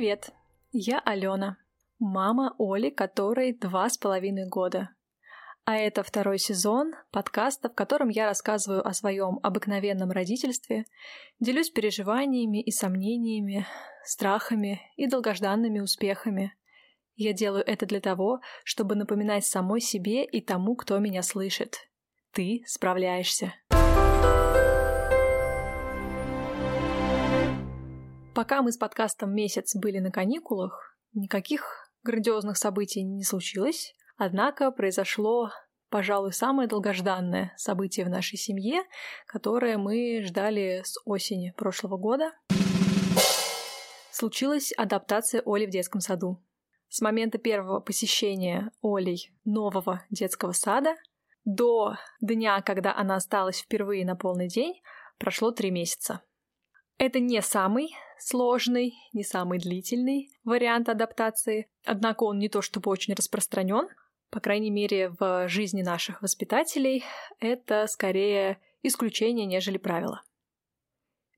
Привет, 0.00 0.30
я 0.72 0.98
Алена, 0.98 1.58
мама 1.98 2.54
Оли, 2.58 2.88
которой 2.88 3.52
два 3.52 3.86
с 3.90 3.98
половиной 3.98 4.48
года. 4.48 4.88
А 5.66 5.76
это 5.76 6.02
второй 6.02 6.38
сезон 6.38 6.94
подкаста, 7.12 7.68
в 7.68 7.74
котором 7.74 8.08
я 8.08 8.24
рассказываю 8.24 8.80
о 8.88 8.94
своем 8.94 9.38
обыкновенном 9.42 10.10
родительстве, 10.10 10.86
делюсь 11.38 11.68
переживаниями 11.68 12.62
и 12.62 12.70
сомнениями, 12.70 13.66
страхами 14.02 14.80
и 14.96 15.06
долгожданными 15.06 15.80
успехами. 15.80 16.54
Я 17.16 17.34
делаю 17.34 17.62
это 17.66 17.84
для 17.84 18.00
того, 18.00 18.40
чтобы 18.64 18.94
напоминать 18.94 19.44
самой 19.44 19.82
себе 19.82 20.24
и 20.24 20.40
тому, 20.40 20.76
кто 20.76 20.98
меня 20.98 21.22
слышит. 21.22 21.76
Ты 22.32 22.62
справляешься. 22.66 23.52
Пока 28.34 28.62
мы 28.62 28.70
с 28.70 28.76
подкастом 28.76 29.34
месяц 29.34 29.74
были 29.74 29.98
на 29.98 30.12
каникулах, 30.12 30.96
никаких 31.14 31.90
грандиозных 32.04 32.56
событий 32.56 33.02
не 33.02 33.24
случилось. 33.24 33.94
Однако 34.16 34.70
произошло, 34.70 35.50
пожалуй, 35.88 36.32
самое 36.32 36.68
долгожданное 36.68 37.52
событие 37.56 38.06
в 38.06 38.08
нашей 38.08 38.38
семье, 38.38 38.82
которое 39.26 39.78
мы 39.78 40.22
ждали 40.24 40.82
с 40.84 40.96
осени 41.04 41.52
прошлого 41.56 41.96
года. 41.96 42.32
Случилась 44.12 44.72
адаптация 44.76 45.42
Оли 45.44 45.66
в 45.66 45.70
детском 45.70 46.00
саду. 46.00 46.40
С 46.88 47.00
момента 47.00 47.38
первого 47.38 47.80
посещения 47.80 48.70
Олей 48.80 49.32
нового 49.44 50.04
детского 50.10 50.52
сада 50.52 50.94
до 51.44 51.96
дня, 52.20 52.60
когда 52.62 52.94
она 52.94 53.16
осталась 53.16 53.60
впервые 53.60 54.04
на 54.04 54.14
полный 54.14 54.48
день, 54.48 54.80
прошло 55.18 55.50
три 55.50 55.70
месяца. 55.70 56.22
Это 57.00 57.18
не 57.18 57.40
самый 57.40 57.96
сложный, 58.18 58.92
не 59.14 59.24
самый 59.24 59.58
длительный 59.58 60.28
вариант 60.44 60.90
адаптации, 60.90 61.66
однако 61.86 62.24
он 62.24 62.38
не 62.38 62.50
то 62.50 62.60
чтобы 62.60 62.90
очень 62.90 63.14
распространен, 63.14 63.88
по 64.28 64.38
крайней 64.38 64.68
мере, 64.68 65.08
в 65.18 65.48
жизни 65.48 65.80
наших 65.80 66.20
воспитателей 66.20 67.02
это 67.38 67.86
скорее 67.86 68.60
исключение, 68.82 69.46
нежели 69.46 69.78
правило. 69.78 70.22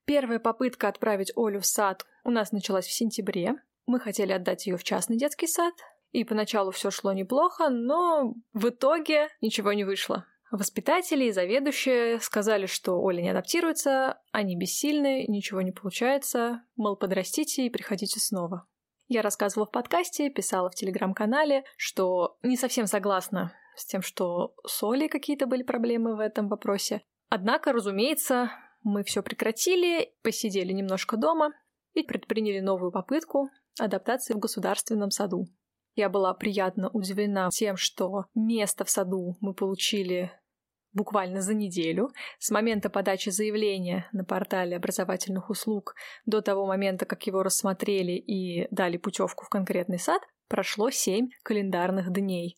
Первая 0.04 0.40
попытка 0.40 0.88
отправить 0.88 1.32
Олю 1.36 1.60
в 1.60 1.66
сад 1.66 2.06
у 2.24 2.30
нас 2.32 2.50
началась 2.50 2.86
в 2.86 2.92
сентябре. 2.92 3.54
Мы 3.86 4.00
хотели 4.00 4.32
отдать 4.32 4.66
ее 4.66 4.76
в 4.76 4.82
частный 4.82 5.16
детский 5.16 5.46
сад, 5.46 5.74
и 6.10 6.24
поначалу 6.24 6.72
все 6.72 6.90
шло 6.90 7.12
неплохо, 7.12 7.68
но 7.68 8.34
в 8.52 8.68
итоге 8.68 9.28
ничего 9.40 9.72
не 9.74 9.84
вышло. 9.84 10.26
Воспитатели 10.52 11.24
и 11.24 11.32
заведующие 11.32 12.20
сказали, 12.20 12.66
что 12.66 13.00
Оля 13.00 13.22
не 13.22 13.30
адаптируется, 13.30 14.20
они 14.32 14.54
бессильны, 14.54 15.24
ничего 15.26 15.62
не 15.62 15.72
получается, 15.72 16.62
мол, 16.76 16.94
подрастите 16.94 17.64
и 17.64 17.70
приходите 17.70 18.20
снова. 18.20 18.68
Я 19.08 19.22
рассказывала 19.22 19.66
в 19.66 19.70
подкасте, 19.70 20.28
писала 20.28 20.68
в 20.68 20.74
телеграм-канале, 20.74 21.64
что 21.78 22.36
не 22.42 22.58
совсем 22.58 22.86
согласна 22.86 23.54
с 23.76 23.86
тем, 23.86 24.02
что 24.02 24.54
с 24.66 24.82
Олей 24.82 25.08
какие-то 25.08 25.46
были 25.46 25.62
проблемы 25.62 26.16
в 26.16 26.20
этом 26.20 26.48
вопросе. 26.48 27.00
Однако, 27.30 27.72
разумеется, 27.72 28.50
мы 28.82 29.04
все 29.04 29.22
прекратили, 29.22 30.12
посидели 30.22 30.74
немножко 30.74 31.16
дома 31.16 31.52
и 31.94 32.02
предприняли 32.02 32.60
новую 32.60 32.92
попытку 32.92 33.48
адаптации 33.80 34.34
в 34.34 34.38
государственном 34.38 35.10
саду. 35.10 35.46
Я 35.94 36.10
была 36.10 36.34
приятно 36.34 36.90
удивлена 36.90 37.48
тем, 37.50 37.76
что 37.78 38.26
место 38.34 38.84
в 38.84 38.90
саду 38.90 39.36
мы 39.40 39.54
получили 39.54 40.30
буквально 40.92 41.40
за 41.40 41.54
неделю, 41.54 42.10
с 42.38 42.50
момента 42.50 42.90
подачи 42.90 43.30
заявления 43.30 44.08
на 44.12 44.24
портале 44.24 44.76
образовательных 44.76 45.50
услуг 45.50 45.94
до 46.26 46.42
того 46.42 46.66
момента, 46.66 47.06
как 47.06 47.26
его 47.26 47.42
рассмотрели 47.42 48.12
и 48.12 48.66
дали 48.70 48.96
путевку 48.96 49.44
в 49.44 49.48
конкретный 49.48 49.98
сад, 49.98 50.22
прошло 50.48 50.90
семь 50.90 51.28
календарных 51.42 52.12
дней. 52.12 52.56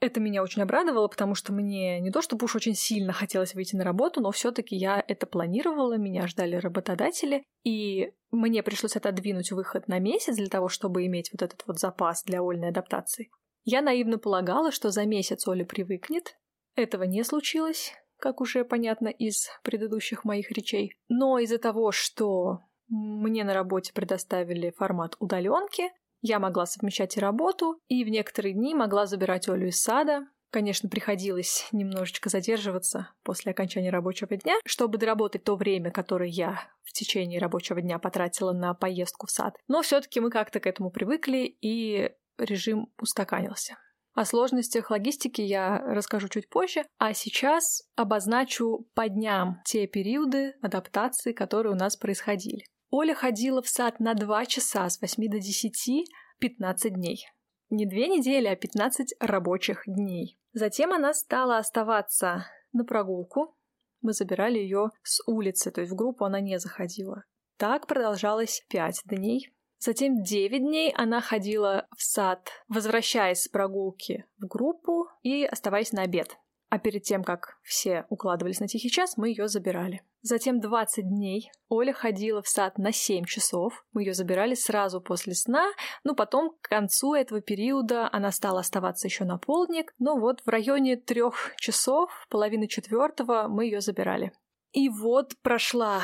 Это 0.00 0.20
меня 0.20 0.44
очень 0.44 0.62
обрадовало, 0.62 1.08
потому 1.08 1.34
что 1.34 1.52
мне 1.52 1.98
не 1.98 2.12
то 2.12 2.22
чтобы 2.22 2.44
уж 2.44 2.54
очень 2.54 2.74
сильно 2.74 3.12
хотелось 3.12 3.54
выйти 3.54 3.74
на 3.74 3.82
работу, 3.82 4.20
но 4.20 4.30
все 4.30 4.52
таки 4.52 4.76
я 4.76 5.02
это 5.06 5.26
планировала, 5.26 5.96
меня 5.96 6.28
ждали 6.28 6.54
работодатели, 6.54 7.42
и 7.64 8.12
мне 8.30 8.62
пришлось 8.62 8.94
отодвинуть 8.94 9.50
выход 9.50 9.88
на 9.88 9.98
месяц 9.98 10.36
для 10.36 10.46
того, 10.46 10.68
чтобы 10.68 11.04
иметь 11.06 11.30
вот 11.32 11.42
этот 11.42 11.64
вот 11.66 11.80
запас 11.80 12.22
для 12.22 12.42
ольной 12.42 12.68
адаптации. 12.68 13.30
Я 13.64 13.82
наивно 13.82 14.18
полагала, 14.18 14.70
что 14.70 14.90
за 14.90 15.04
месяц 15.04 15.48
Оля 15.48 15.64
привыкнет, 15.64 16.36
этого 16.78 17.04
не 17.04 17.24
случилось, 17.24 17.92
как 18.18 18.40
уже 18.40 18.64
понятно 18.64 19.08
из 19.08 19.48
предыдущих 19.62 20.24
моих 20.24 20.50
речей. 20.50 20.92
Но 21.08 21.38
из-за 21.38 21.58
того, 21.58 21.92
что 21.92 22.60
мне 22.88 23.44
на 23.44 23.54
работе 23.54 23.92
предоставили 23.92 24.70
формат 24.70 25.16
удаленки, 25.18 25.90
я 26.20 26.38
могла 26.38 26.66
совмещать 26.66 27.16
и 27.16 27.20
работу, 27.20 27.80
и 27.86 28.04
в 28.04 28.08
некоторые 28.08 28.54
дни 28.54 28.74
могла 28.74 29.06
забирать 29.06 29.48
Олю 29.48 29.68
из 29.68 29.80
сада. 29.80 30.26
Конечно, 30.50 30.88
приходилось 30.88 31.68
немножечко 31.72 32.30
задерживаться 32.30 33.10
после 33.22 33.52
окончания 33.52 33.90
рабочего 33.90 34.34
дня, 34.36 34.54
чтобы 34.64 34.96
доработать 34.98 35.44
то 35.44 35.56
время, 35.56 35.90
которое 35.90 36.30
я 36.30 36.62
в 36.82 36.92
течение 36.92 37.38
рабочего 37.38 37.82
дня 37.82 37.98
потратила 37.98 38.52
на 38.52 38.72
поездку 38.72 39.26
в 39.26 39.30
сад. 39.30 39.56
Но 39.68 39.82
все-таки 39.82 40.20
мы 40.20 40.30
как-то 40.30 40.58
к 40.58 40.66
этому 40.66 40.90
привыкли, 40.90 41.56
и 41.60 42.10
режим 42.38 42.90
устаканился. 42.98 43.76
О 44.18 44.24
сложностях 44.24 44.90
логистики 44.90 45.42
я 45.42 45.78
расскажу 45.78 46.28
чуть 46.28 46.48
позже, 46.48 46.84
а 46.98 47.14
сейчас 47.14 47.88
обозначу 47.94 48.84
по 48.94 49.08
дням 49.08 49.62
те 49.64 49.86
периоды 49.86 50.56
адаптации, 50.60 51.32
которые 51.32 51.74
у 51.74 51.76
нас 51.76 51.96
происходили. 51.96 52.64
Оля 52.90 53.14
ходила 53.14 53.62
в 53.62 53.68
сад 53.68 54.00
на 54.00 54.14
2 54.14 54.46
часа 54.46 54.90
с 54.90 55.00
8 55.00 55.30
до 55.30 55.38
10 55.38 56.10
15 56.40 56.94
дней. 56.94 57.28
Не 57.70 57.86
две 57.86 58.08
недели, 58.08 58.48
а 58.48 58.56
15 58.56 59.14
рабочих 59.20 59.84
дней. 59.86 60.36
Затем 60.52 60.92
она 60.92 61.14
стала 61.14 61.58
оставаться 61.58 62.44
на 62.72 62.84
прогулку. 62.84 63.56
Мы 64.00 64.14
забирали 64.14 64.58
ее 64.58 64.90
с 65.04 65.22
улицы, 65.28 65.70
то 65.70 65.80
есть 65.80 65.92
в 65.92 65.94
группу 65.94 66.24
она 66.24 66.40
не 66.40 66.58
заходила. 66.58 67.22
Так 67.56 67.86
продолжалось 67.86 68.64
5 68.68 69.02
дней. 69.04 69.52
Затем 69.78 70.22
9 70.22 70.60
дней 70.60 70.92
она 70.96 71.20
ходила 71.20 71.86
в 71.96 72.02
сад, 72.02 72.50
возвращаясь 72.68 73.42
с 73.42 73.48
прогулки 73.48 74.26
в 74.38 74.46
группу 74.46 75.08
и 75.22 75.44
оставаясь 75.44 75.92
на 75.92 76.02
обед. 76.02 76.36
А 76.70 76.78
перед 76.78 77.02
тем, 77.02 77.24
как 77.24 77.58
все 77.62 78.04
укладывались 78.10 78.60
на 78.60 78.68
тихий 78.68 78.90
час, 78.90 79.16
мы 79.16 79.30
ее 79.30 79.48
забирали. 79.48 80.02
Затем 80.20 80.60
20 80.60 81.08
дней 81.08 81.50
Оля 81.68 81.92
ходила 81.92 82.42
в 82.42 82.48
сад 82.48 82.76
на 82.76 82.92
7 82.92 83.24
часов. 83.24 83.86
Мы 83.92 84.02
ее 84.02 84.12
забирали 84.12 84.54
сразу 84.54 85.00
после 85.00 85.34
сна. 85.34 85.66
Ну, 86.04 86.14
потом 86.14 86.50
к 86.60 86.68
концу 86.68 87.14
этого 87.14 87.40
периода 87.40 88.08
она 88.12 88.32
стала 88.32 88.60
оставаться 88.60 89.06
еще 89.06 89.24
на 89.24 89.38
полдник. 89.38 89.94
Но 89.98 90.18
вот 90.18 90.42
в 90.44 90.48
районе 90.48 90.96
трех 90.96 91.52
часов, 91.56 92.10
половины 92.28 92.66
четвертого, 92.66 93.46
мы 93.48 93.64
ее 93.64 93.80
забирали. 93.80 94.32
И 94.72 94.90
вот 94.90 95.32
прошла 95.40 96.02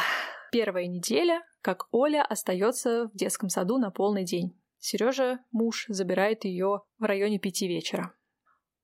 первая 0.54 0.86
неделя, 0.86 1.42
как 1.62 1.88
Оля 1.90 2.24
остается 2.24 3.08
в 3.08 3.16
детском 3.16 3.48
саду 3.48 3.78
на 3.78 3.90
полный 3.90 4.24
день. 4.24 4.56
Сережа, 4.78 5.40
муж, 5.50 5.86
забирает 5.88 6.44
ее 6.44 6.82
в 6.98 7.02
районе 7.02 7.40
пяти 7.40 7.66
вечера. 7.66 8.14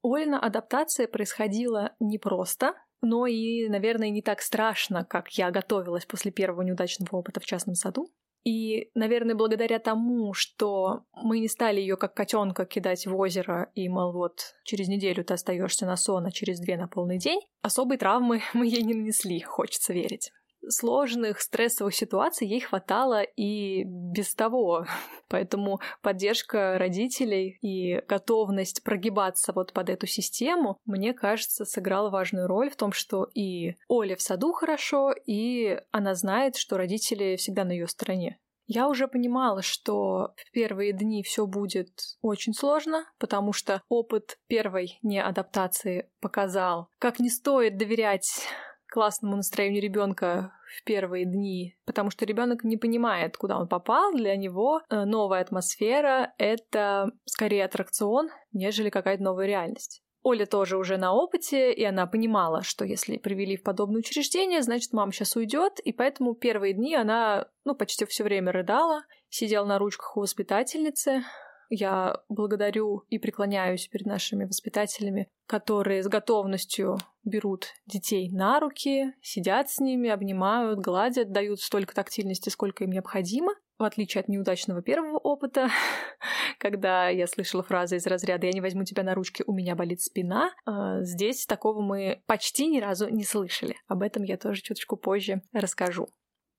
Олина 0.02 0.40
адаптация 0.40 1.06
происходила 1.06 1.94
непросто, 2.00 2.74
но 3.02 3.26
и, 3.26 3.68
наверное, 3.68 4.10
не 4.10 4.20
так 4.20 4.40
страшно, 4.40 5.04
как 5.04 5.30
я 5.38 5.52
готовилась 5.52 6.06
после 6.06 6.32
первого 6.32 6.62
неудачного 6.62 7.18
опыта 7.18 7.38
в 7.38 7.44
частном 7.44 7.76
саду. 7.76 8.08
И, 8.42 8.90
наверное, 8.94 9.36
благодаря 9.36 9.78
тому, 9.78 10.32
что 10.32 11.04
мы 11.12 11.38
не 11.38 11.48
стали 11.48 11.80
ее 11.80 11.96
как 11.96 12.14
котенка 12.14 12.64
кидать 12.64 13.06
в 13.06 13.14
озеро 13.14 13.70
и, 13.74 13.88
мол, 13.88 14.12
вот 14.12 14.40
через 14.64 14.88
неделю 14.88 15.22
ты 15.22 15.34
остаешься 15.34 15.86
на 15.86 15.96
сон, 15.96 16.26
а 16.26 16.32
через 16.32 16.58
две 16.58 16.76
на 16.76 16.88
полный 16.88 17.18
день, 17.18 17.40
особой 17.62 17.96
травмы 17.96 18.40
мы 18.54 18.66
ей 18.66 18.82
не 18.82 18.94
нанесли, 18.94 19.38
хочется 19.40 19.92
верить 19.92 20.32
сложных 20.68 21.40
стрессовых 21.40 21.94
ситуаций 21.94 22.46
ей 22.46 22.60
хватало 22.60 23.22
и 23.22 23.84
без 23.84 24.34
того. 24.34 24.86
Поэтому 25.28 25.80
поддержка 26.02 26.76
родителей 26.78 27.58
и 27.62 28.02
готовность 28.08 28.82
прогибаться 28.82 29.52
вот 29.52 29.72
под 29.72 29.90
эту 29.90 30.06
систему, 30.06 30.78
мне 30.84 31.12
кажется, 31.12 31.64
сыграла 31.64 32.10
важную 32.10 32.46
роль 32.46 32.70
в 32.70 32.76
том, 32.76 32.92
что 32.92 33.28
и 33.34 33.74
Оле 33.88 34.16
в 34.16 34.22
саду 34.22 34.52
хорошо, 34.52 35.12
и 35.26 35.78
она 35.90 36.14
знает, 36.14 36.56
что 36.56 36.76
родители 36.76 37.36
всегда 37.36 37.64
на 37.64 37.72
ее 37.72 37.86
стороне. 37.86 38.38
Я 38.72 38.86
уже 38.88 39.08
понимала, 39.08 39.62
что 39.62 40.32
в 40.36 40.52
первые 40.52 40.92
дни 40.92 41.24
все 41.24 41.44
будет 41.44 41.90
очень 42.22 42.54
сложно, 42.54 43.04
потому 43.18 43.52
что 43.52 43.82
опыт 43.88 44.38
первой 44.46 44.96
неадаптации 45.02 46.08
показал, 46.20 46.86
как 47.00 47.18
не 47.18 47.30
стоит 47.30 47.78
доверять 47.78 48.46
классному 48.90 49.36
настроению 49.36 49.82
ребенка 49.82 50.52
в 50.78 50.84
первые 50.84 51.24
дни, 51.24 51.76
потому 51.84 52.10
что 52.10 52.24
ребенок 52.24 52.64
не 52.64 52.76
понимает, 52.76 53.36
куда 53.36 53.58
он 53.58 53.68
попал. 53.68 54.12
Для 54.12 54.36
него 54.36 54.82
э, 54.88 55.04
новая 55.04 55.40
атмосфера— 55.40 56.34
это 56.38 57.10
скорее 57.24 57.64
аттракцион, 57.64 58.28
нежели 58.52 58.90
какая-то 58.90 59.22
новая 59.22 59.46
реальность. 59.46 60.02
Оля 60.22 60.44
тоже 60.44 60.76
уже 60.76 60.98
на 60.98 61.14
опыте, 61.14 61.72
и 61.72 61.82
она 61.82 62.06
понимала, 62.06 62.62
что 62.62 62.84
если 62.84 63.16
привели 63.16 63.56
в 63.56 63.62
подобное 63.62 64.00
учреждение, 64.00 64.60
значит, 64.62 64.92
мама 64.92 65.12
сейчас 65.12 65.34
уйдет, 65.34 65.80
и 65.80 65.92
поэтому 65.92 66.34
первые 66.34 66.74
дни 66.74 66.94
она, 66.94 67.48
ну, 67.64 67.74
почти 67.74 68.04
все 68.04 68.22
время 68.22 68.52
рыдала 68.52 69.02
сидел 69.30 69.64
на 69.64 69.78
ручках 69.78 70.16
у 70.16 70.20
воспитательницы. 70.20 71.22
Я 71.70 72.16
благодарю 72.28 73.04
и 73.10 73.18
преклоняюсь 73.20 73.86
перед 73.86 74.04
нашими 74.04 74.44
воспитателями, 74.44 75.28
которые 75.46 76.02
с 76.02 76.08
готовностью 76.08 76.98
берут 77.22 77.68
детей 77.86 78.28
на 78.28 78.58
руки, 78.58 79.14
сидят 79.22 79.70
с 79.70 79.78
ними, 79.78 80.10
обнимают, 80.10 80.80
гладят, 80.80 81.30
дают 81.30 81.60
столько 81.60 81.94
тактильности, 81.94 82.48
сколько 82.48 82.82
им 82.82 82.90
необходимо. 82.90 83.54
В 83.78 83.84
отличие 83.84 84.20
от 84.20 84.28
неудачного 84.28 84.82
первого 84.82 85.16
опыта, 85.18 85.70
когда 86.58 87.08
я 87.08 87.28
слышала 87.28 87.62
фразы 87.62 87.96
из 87.96 88.06
разряда 88.06 88.46
«я 88.46 88.52
не 88.52 88.60
возьму 88.60 88.84
тебя 88.84 89.04
на 89.04 89.14
ручки, 89.14 89.44
у 89.46 89.54
меня 89.54 89.76
болит 89.76 90.02
спина», 90.02 90.50
а, 90.66 91.02
здесь 91.02 91.46
такого 91.46 91.80
мы 91.80 92.20
почти 92.26 92.66
ни 92.66 92.80
разу 92.80 93.08
не 93.08 93.24
слышали. 93.24 93.76
Об 93.86 94.02
этом 94.02 94.24
я 94.24 94.36
тоже 94.36 94.60
чуточку 94.60 94.96
позже 94.96 95.42
расскажу. 95.52 96.08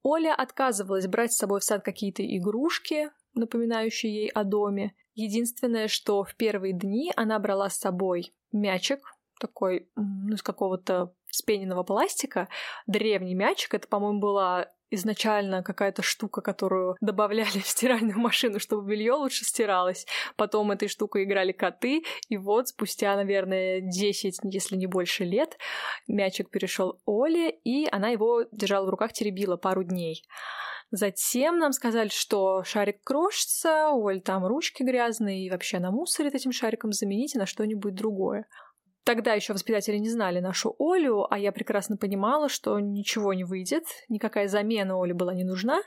Оля 0.04 0.34
отказывалась 0.34 1.06
брать 1.08 1.34
с 1.34 1.38
собой 1.38 1.60
в 1.60 1.63
сад 1.63 1.84
какие-то 1.84 2.25
игрушки, 2.25 3.12
напоминающие 3.33 4.13
ей 4.13 4.30
о 4.30 4.44
доме. 4.44 4.94
Единственное, 5.13 5.88
что 5.88 6.24
в 6.24 6.36
первые 6.36 6.74
дни 6.74 7.12
она 7.16 7.38
брала 7.39 7.69
с 7.69 7.78
собой 7.78 8.33
мячик, 8.51 9.00
такой, 9.39 9.89
ну, 9.95 10.36
из 10.36 10.44
какого-то 10.44 11.13
спененного 11.30 11.83
пластика, 11.83 12.48
древний 12.86 13.33
мячик. 13.33 13.74
Это, 13.74 13.88
по-моему, 13.88 14.19
была 14.19 14.68
изначально 14.92 15.63
какая-то 15.63 16.01
штука, 16.01 16.42
которую 16.42 16.95
добавляли 17.01 17.60
в 17.60 17.68
стиральную 17.68 18.19
машину, 18.19 18.60
чтобы 18.60 18.89
белье 18.89 19.13
лучше 19.13 19.45
стиралось. 19.45 20.06
Потом 20.36 20.72
этой 20.72 20.88
штукой 20.88 21.24
играли 21.24 21.54
коты, 21.54 22.04
и 22.30 22.38
вот 22.38 22.68
спустя, 22.68 23.16
наверное, 23.16 23.81
10, 23.81 24.39
если 24.44 24.75
не 24.75 24.88
больше 24.88 25.24
лет, 25.24 25.57
мячик 26.07 26.50
перешел 26.50 27.01
Оле, 27.06 27.50
и 27.50 27.88
она 27.89 28.10
его 28.10 28.44
держала 28.51 28.86
в 28.86 28.89
руках, 28.89 29.13
теребила 29.13 29.57
пару 29.57 29.84
дней. 29.84 30.24
Затем 30.91 31.57
нам 31.57 31.71
сказали, 31.71 32.09
что 32.09 32.63
шарик 32.63 33.01
крошится, 33.01 33.91
Оль, 33.91 34.19
там 34.19 34.45
ручки 34.45 34.83
грязные, 34.83 35.45
и 35.45 35.49
вообще 35.49 35.79
на 35.79 35.89
мусорит 35.89 36.35
этим 36.35 36.51
шариком, 36.51 36.91
замените 36.91 37.39
на 37.39 37.45
что-нибудь 37.45 37.95
другое. 37.95 38.45
Тогда 39.05 39.33
еще 39.33 39.53
воспитатели 39.53 39.97
не 39.97 40.09
знали 40.09 40.41
нашу 40.41 40.75
Олю, 40.77 41.25
а 41.29 41.39
я 41.39 41.53
прекрасно 41.53 41.95
понимала, 41.95 42.49
что 42.49 42.79
ничего 42.79 43.33
не 43.33 43.45
выйдет, 43.45 43.85
никакая 44.09 44.49
замена 44.49 44.97
Оле 44.97 45.13
была 45.13 45.33
не 45.33 45.45
нужна. 45.45 45.81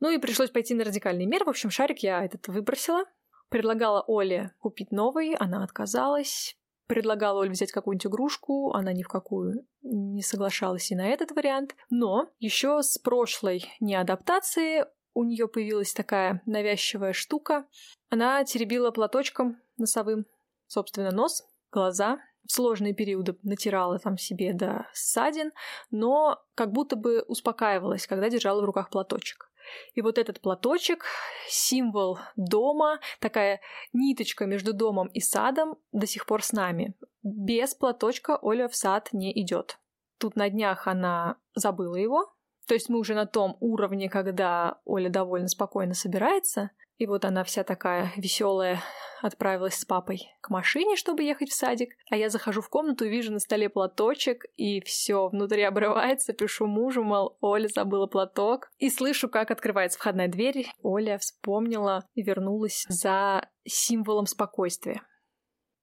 Ну 0.00 0.10
и 0.10 0.18
пришлось 0.18 0.50
пойти 0.50 0.74
на 0.74 0.84
радикальный 0.84 1.26
мер. 1.26 1.44
В 1.44 1.48
общем, 1.48 1.70
шарик 1.70 2.00
я 2.00 2.24
этот 2.24 2.48
выбросила. 2.48 3.04
Предлагала 3.48 4.04
Оле 4.06 4.52
купить 4.58 4.90
новый, 4.90 5.34
она 5.34 5.62
отказалась. 5.64 6.57
Предлагала 6.88 7.40
Оле 7.40 7.50
взять 7.50 7.70
какую-нибудь 7.70 8.06
игрушку, 8.06 8.72
она 8.72 8.92
ни 8.92 9.02
в 9.02 9.08
какую 9.08 9.66
не 9.82 10.22
соглашалась 10.22 10.90
и 10.90 10.96
на 10.96 11.06
этот 11.06 11.30
вариант. 11.32 11.76
Но 11.90 12.30
еще 12.38 12.82
с 12.82 12.98
прошлой 12.98 13.64
неадаптации 13.78 14.86
у 15.14 15.24
нее 15.24 15.48
появилась 15.48 15.92
такая 15.92 16.42
навязчивая 16.46 17.12
штука. 17.12 17.66
Она 18.08 18.42
теребила 18.44 18.90
платочком 18.90 19.60
носовым, 19.76 20.26
собственно, 20.66 21.10
нос, 21.10 21.44
глаза, 21.70 22.18
в 22.48 22.52
сложные 22.52 22.94
периоды 22.94 23.36
натирала 23.42 23.98
там 23.98 24.16
себе 24.16 24.54
до 24.54 24.86
ссадин, 24.94 25.52
но 25.90 26.42
как 26.54 26.72
будто 26.72 26.96
бы 26.96 27.22
успокаивалась, 27.28 28.06
когда 28.06 28.30
держала 28.30 28.62
в 28.62 28.64
руках 28.64 28.88
платочек. 28.90 29.47
И 29.94 30.02
вот 30.02 30.18
этот 30.18 30.40
платочек— 30.40 31.04
символ 31.48 32.18
дома, 32.36 33.00
такая 33.20 33.60
ниточка 33.92 34.46
между 34.46 34.72
домом 34.72 35.08
и 35.08 35.20
садом 35.20 35.76
до 35.92 36.06
сих 36.06 36.26
пор 36.26 36.42
с 36.42 36.52
нами. 36.52 36.94
Без 37.22 37.74
платочка 37.74 38.38
Оля 38.40 38.68
в 38.68 38.76
сад 38.76 39.08
не 39.12 39.32
идет. 39.40 39.78
Тут 40.18 40.36
на 40.36 40.50
днях 40.50 40.86
она 40.86 41.36
забыла 41.54 41.96
его, 41.96 42.32
то 42.66 42.74
есть 42.74 42.88
мы 42.88 42.98
уже 42.98 43.14
на 43.14 43.26
том 43.26 43.56
уровне, 43.60 44.10
когда 44.10 44.80
Оля 44.84 45.08
довольно 45.08 45.48
спокойно 45.48 45.94
собирается, 45.94 46.70
и 46.98 47.06
вот 47.06 47.24
она 47.24 47.44
вся 47.44 47.64
такая 47.64 48.12
веселая 48.16 48.82
отправилась 49.22 49.74
с 49.74 49.84
папой 49.84 50.28
к 50.40 50.50
машине, 50.50 50.96
чтобы 50.96 51.22
ехать 51.22 51.50
в 51.50 51.54
садик, 51.54 51.94
а 52.10 52.16
я 52.16 52.28
захожу 52.28 52.60
в 52.60 52.68
комнату 52.68 53.06
вижу 53.06 53.32
на 53.32 53.38
столе 53.38 53.68
платочек, 53.68 54.44
и 54.56 54.80
все 54.80 55.28
внутри 55.28 55.62
обрывается, 55.62 56.32
пишу 56.32 56.66
мужу, 56.66 57.02
мол, 57.02 57.36
Оля 57.40 57.68
забыла 57.68 58.06
платок, 58.06 58.70
и 58.78 58.90
слышу, 58.90 59.28
как 59.28 59.50
открывается 59.50 59.98
входная 59.98 60.28
дверь. 60.28 60.68
Оля 60.82 61.18
вспомнила 61.18 62.04
и 62.14 62.22
вернулась 62.22 62.84
за 62.88 63.48
символом 63.64 64.26
спокойствия. 64.26 65.02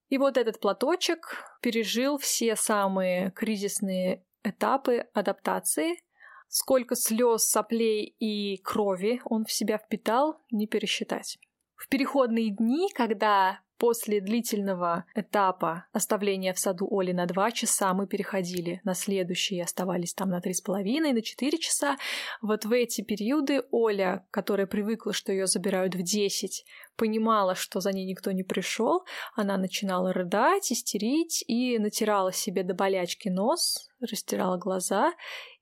И 0.08 0.18
вот 0.18 0.36
этот 0.36 0.60
платочек 0.60 1.44
пережил 1.60 2.16
все 2.18 2.56
самые 2.56 3.32
кризисные 3.32 4.24
этапы 4.44 5.08
адаптации, 5.12 5.98
Сколько 6.48 6.94
слез, 6.94 7.44
соплей 7.44 8.14
и 8.18 8.58
крови 8.58 9.20
он 9.24 9.44
в 9.44 9.52
себя 9.52 9.78
впитал, 9.78 10.40
не 10.50 10.66
пересчитать. 10.66 11.38
В 11.74 11.88
переходные 11.88 12.50
дни, 12.50 12.88
когда 12.94 13.60
после 13.78 14.20
длительного 14.20 15.04
этапа 15.14 15.86
оставления 15.92 16.52
в 16.52 16.58
саду 16.58 16.88
Оли 16.90 17.12
на 17.12 17.26
два 17.26 17.50
часа 17.50 17.92
мы 17.94 18.06
переходили 18.06 18.80
на 18.84 18.94
следующий 18.94 19.56
и 19.56 19.60
оставались 19.60 20.14
там 20.14 20.30
на 20.30 20.40
три 20.40 20.54
с 20.54 20.60
половиной, 20.60 21.12
на 21.12 21.22
четыре 21.22 21.58
часа. 21.58 21.96
Вот 22.40 22.64
в 22.64 22.72
эти 22.72 23.02
периоды 23.02 23.62
Оля, 23.70 24.26
которая 24.30 24.66
привыкла, 24.66 25.12
что 25.12 25.32
ее 25.32 25.46
забирают 25.46 25.94
в 25.94 26.02
десять, 26.02 26.64
понимала, 26.96 27.54
что 27.54 27.80
за 27.80 27.92
ней 27.92 28.06
никто 28.06 28.32
не 28.32 28.42
пришел, 28.42 29.04
она 29.34 29.58
начинала 29.58 30.12
рыдать, 30.12 30.72
истерить 30.72 31.44
и 31.46 31.78
натирала 31.78 32.32
себе 32.32 32.62
до 32.62 32.74
болячки 32.74 33.28
нос, 33.28 33.88
растирала 34.00 34.56
глаза 34.56 35.12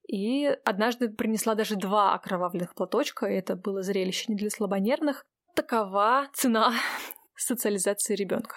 и 0.06 0.46
однажды 0.64 1.08
принесла 1.08 1.54
даже 1.54 1.76
два 1.76 2.14
окровавленных 2.14 2.74
платочка, 2.74 3.26
и 3.26 3.34
это 3.34 3.56
было 3.56 3.82
зрелище 3.82 4.26
не 4.28 4.36
для 4.36 4.50
слабонервных. 4.50 5.24
Такова 5.54 6.28
цена 6.32 6.72
социализации 7.36 8.14
ребенка. 8.14 8.56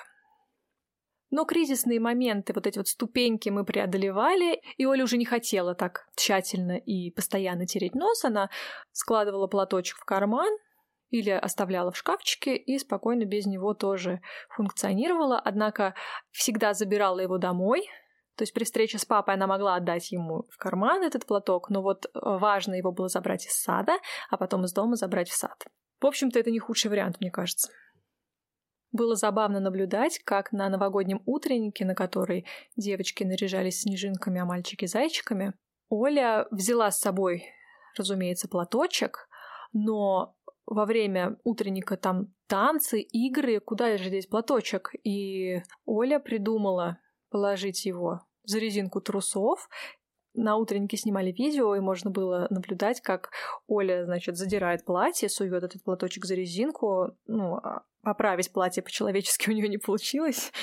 Но 1.29 1.43
кризисные 1.43 1.99
моменты, 1.99 2.53
вот 2.53 2.67
эти 2.67 2.77
вот 2.77 2.87
ступеньки 2.87 3.49
мы 3.49 3.65
преодолевали, 3.65 4.61
и 4.77 4.85
Оля 4.85 5.03
уже 5.03 5.17
не 5.17 5.25
хотела 5.25 5.75
так 5.75 6.07
тщательно 6.15 6.77
и 6.77 7.11
постоянно 7.11 7.65
тереть 7.65 7.95
нос. 7.95 8.23
Она 8.23 8.49
складывала 8.93 9.47
платочек 9.47 9.97
в 9.97 10.05
карман 10.05 10.49
или 11.09 11.31
оставляла 11.31 11.91
в 11.91 11.97
шкафчике 11.97 12.55
и 12.55 12.79
спокойно 12.79 13.25
без 13.25 13.45
него 13.45 13.73
тоже 13.73 14.21
функционировала. 14.55 15.39
Однако 15.39 15.95
всегда 16.31 16.73
забирала 16.73 17.19
его 17.19 17.37
домой, 17.37 17.89
то 18.37 18.43
есть 18.43 18.53
при 18.53 18.63
встрече 18.63 18.99
с 18.99 19.05
папой 19.05 19.33
она 19.33 19.47
могла 19.47 19.75
отдать 19.75 20.11
ему 20.11 20.45
в 20.49 20.57
карман 20.57 21.03
этот 21.03 21.25
платок, 21.25 21.69
но 21.69 21.81
вот 21.81 22.05
э, 22.05 22.09
важно 22.13 22.75
его 22.75 22.91
было 22.91 23.09
забрать 23.09 23.47
из 23.47 23.53
сада, 23.53 23.97
а 24.29 24.37
потом 24.37 24.63
из 24.63 24.73
дома 24.73 24.95
забрать 24.95 25.29
в 25.29 25.35
сад. 25.35 25.65
В 25.99 26.05
общем-то, 26.05 26.39
это 26.39 26.51
не 26.51 26.59
худший 26.59 26.91
вариант, 26.91 27.19
мне 27.19 27.31
кажется. 27.31 27.69
Было 28.91 29.15
забавно 29.15 29.59
наблюдать, 29.59 30.19
как 30.23 30.51
на 30.51 30.69
новогоднем 30.69 31.21
утреннике, 31.25 31.83
на 31.83 31.95
который 31.95 32.45
девочки 32.75 33.23
наряжались 33.23 33.81
снежинками, 33.81 34.39
а 34.39 34.45
мальчики 34.45 34.85
зайчиками, 34.85 35.53
Оля 35.89 36.47
взяла 36.51 36.91
с 36.91 36.99
собой, 36.99 37.45
разумеется, 37.97 38.47
платочек, 38.47 39.27
но 39.73 40.35
во 40.67 40.85
время 40.85 41.37
утренника 41.43 41.97
там 41.97 42.33
танцы, 42.47 43.01
игры, 43.01 43.59
куда 43.59 43.97
же 43.97 44.09
здесь 44.09 44.27
платочек? 44.27 44.91
И 45.03 45.63
Оля 45.85 46.19
придумала 46.19 46.99
положить 47.29 47.85
его 47.85 48.26
за 48.47 48.57
резинку 48.57 48.99
трусов. 49.01 49.69
На 50.33 50.55
утреннике 50.55 50.97
снимали 50.97 51.31
видео, 51.31 51.75
и 51.75 51.79
можно 51.79 52.11
было 52.11 52.47
наблюдать, 52.51 53.01
как 53.01 53.31
Оля, 53.67 54.05
значит, 54.05 54.37
задирает 54.37 54.85
платье, 54.85 55.29
сует 55.29 55.63
этот 55.63 55.83
платочек 55.83 56.25
за 56.25 56.35
резинку. 56.35 57.17
Ну, 57.25 57.55
а 57.55 57.85
поправить 58.03 58.53
платье 58.53 58.83
по-человечески 58.83 59.49
у 59.49 59.53
нее 59.53 59.67
не 59.67 59.79
получилось. 59.79 60.53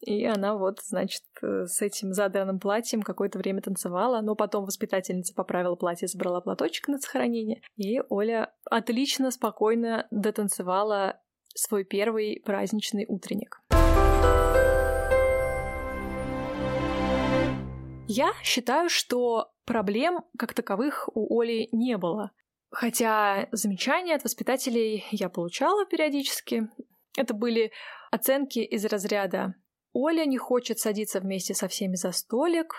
И 0.00 0.24
она 0.24 0.56
вот, 0.56 0.78
значит, 0.82 1.22
с 1.42 1.82
этим 1.82 2.12
задранным 2.12 2.60
платьем 2.60 3.02
какое-то 3.02 3.38
время 3.38 3.60
танцевала, 3.60 4.20
но 4.22 4.36
потом 4.36 4.64
воспитательница 4.64 5.34
поправила 5.34 5.74
платье, 5.74 6.06
забрала 6.06 6.40
платочек 6.40 6.88
на 6.88 6.98
сохранение, 6.98 7.60
и 7.76 8.00
Оля 8.08 8.54
отлично, 8.64 9.30
спокойно 9.30 10.06
дотанцевала 10.10 11.20
свой 11.54 11.84
первый 11.84 12.42
праздничный 12.44 13.06
утренник. 13.08 13.60
Я 18.08 18.32
считаю, 18.42 18.88
что 18.88 19.50
проблем 19.64 20.20
как 20.38 20.54
таковых 20.54 21.08
у 21.14 21.40
Оли 21.40 21.68
не 21.72 21.96
было. 21.96 22.30
Хотя 22.70 23.48
замечания 23.52 24.14
от 24.14 24.22
воспитателей 24.22 25.04
я 25.10 25.28
получала 25.28 25.86
периодически. 25.86 26.68
Это 27.16 27.34
были 27.34 27.72
оценки 28.10 28.60
из 28.60 28.84
разряда 28.84 29.54
«Оля 29.92 30.24
не 30.24 30.38
хочет 30.38 30.78
садиться 30.78 31.20
вместе 31.20 31.54
со 31.54 31.68
всеми 31.68 31.96
за 31.96 32.12
столик», 32.12 32.74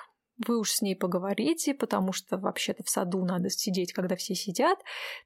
вы 0.46 0.60
уж 0.60 0.72
с 0.72 0.82
ней 0.84 0.96
поговорите, 0.96 1.74
потому 1.74 2.14
что 2.14 2.38
вообще-то 2.38 2.84
в 2.84 2.90
саду 2.90 3.26
надо 3.26 3.50
сидеть, 3.50 3.92
когда 3.92 4.16
все 4.16 4.36
сидят, 4.36 4.78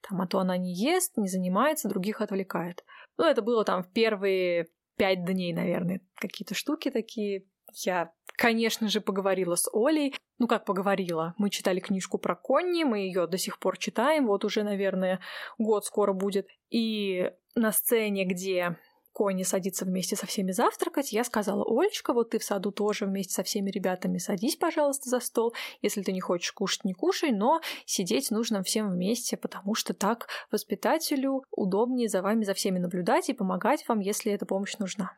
там, 0.08 0.22
а 0.22 0.28
то 0.28 0.40
она 0.40 0.56
не 0.56 0.74
ест, 0.74 1.18
не 1.18 1.28
занимается, 1.28 1.90
других 1.90 2.22
отвлекает. 2.22 2.86
Ну, 3.18 3.26
это 3.26 3.42
было 3.42 3.66
там 3.66 3.84
в 3.84 3.92
первые 3.92 4.68
пять 4.96 5.26
дней, 5.26 5.52
наверное, 5.52 6.00
какие-то 6.16 6.56
штуки 6.56 6.90
такие 6.92 7.46
Я 7.74 8.12
конечно 8.42 8.90
же, 8.90 9.02
поговорила 9.02 9.56
с 9.56 9.70
Олей. 9.72 10.16
Ну, 10.40 10.48
как 10.48 10.66
поговорила? 10.66 11.36
Мы 11.38 11.52
читали 11.52 11.80
книжку 11.80 12.18
про 12.18 12.36
Конни, 12.36 12.84
мы 12.84 13.00
ее 13.00 13.28
до 13.28 13.38
сих 13.38 13.60
пор 13.60 13.78
читаем, 13.78 14.26
вот 14.26 14.44
уже, 14.44 14.64
наверное, 14.64 15.20
год 15.60 15.86
скоро 15.86 16.14
будет. 16.14 16.48
И 16.72 17.32
на 17.54 17.72
сцене, 17.72 18.26
где 18.26 18.78
Конни 19.14 19.44
садится 19.44 19.86
вместе 19.86 20.16
со 20.16 20.26
всеми 20.26 20.52
завтракать, 20.52 21.12
я 21.14 21.24
сказала, 21.24 21.64
Олечка, 21.68 22.14
вот 22.14 22.32
ты 22.32 22.40
в 22.40 22.44
саду 22.44 22.72
тоже 22.72 23.06
вместе 23.06 23.34
со 23.34 23.44
всеми 23.44 23.70
ребятами 23.70 24.18
садись, 24.18 24.56
пожалуйста, 24.56 25.10
за 25.10 25.20
стол. 25.20 25.54
Если 25.82 26.02
ты 26.02 26.12
не 26.12 26.22
хочешь 26.22 26.52
кушать, 26.54 26.86
не 26.86 26.94
кушай, 26.94 27.32
но 27.32 27.62
сидеть 27.86 28.32
нужно 28.32 28.64
всем 28.64 28.90
вместе, 28.90 29.38
потому 29.38 29.76
что 29.76 29.94
так 29.94 30.28
воспитателю 30.50 31.44
удобнее 31.52 32.08
за 32.08 32.22
вами, 32.22 32.44
за 32.44 32.54
всеми 32.54 32.80
наблюдать 32.80 33.30
и 33.30 33.34
помогать 33.34 33.88
вам, 33.88 34.00
если 34.00 34.32
эта 34.32 34.46
помощь 34.46 34.78
нужна. 34.78 35.12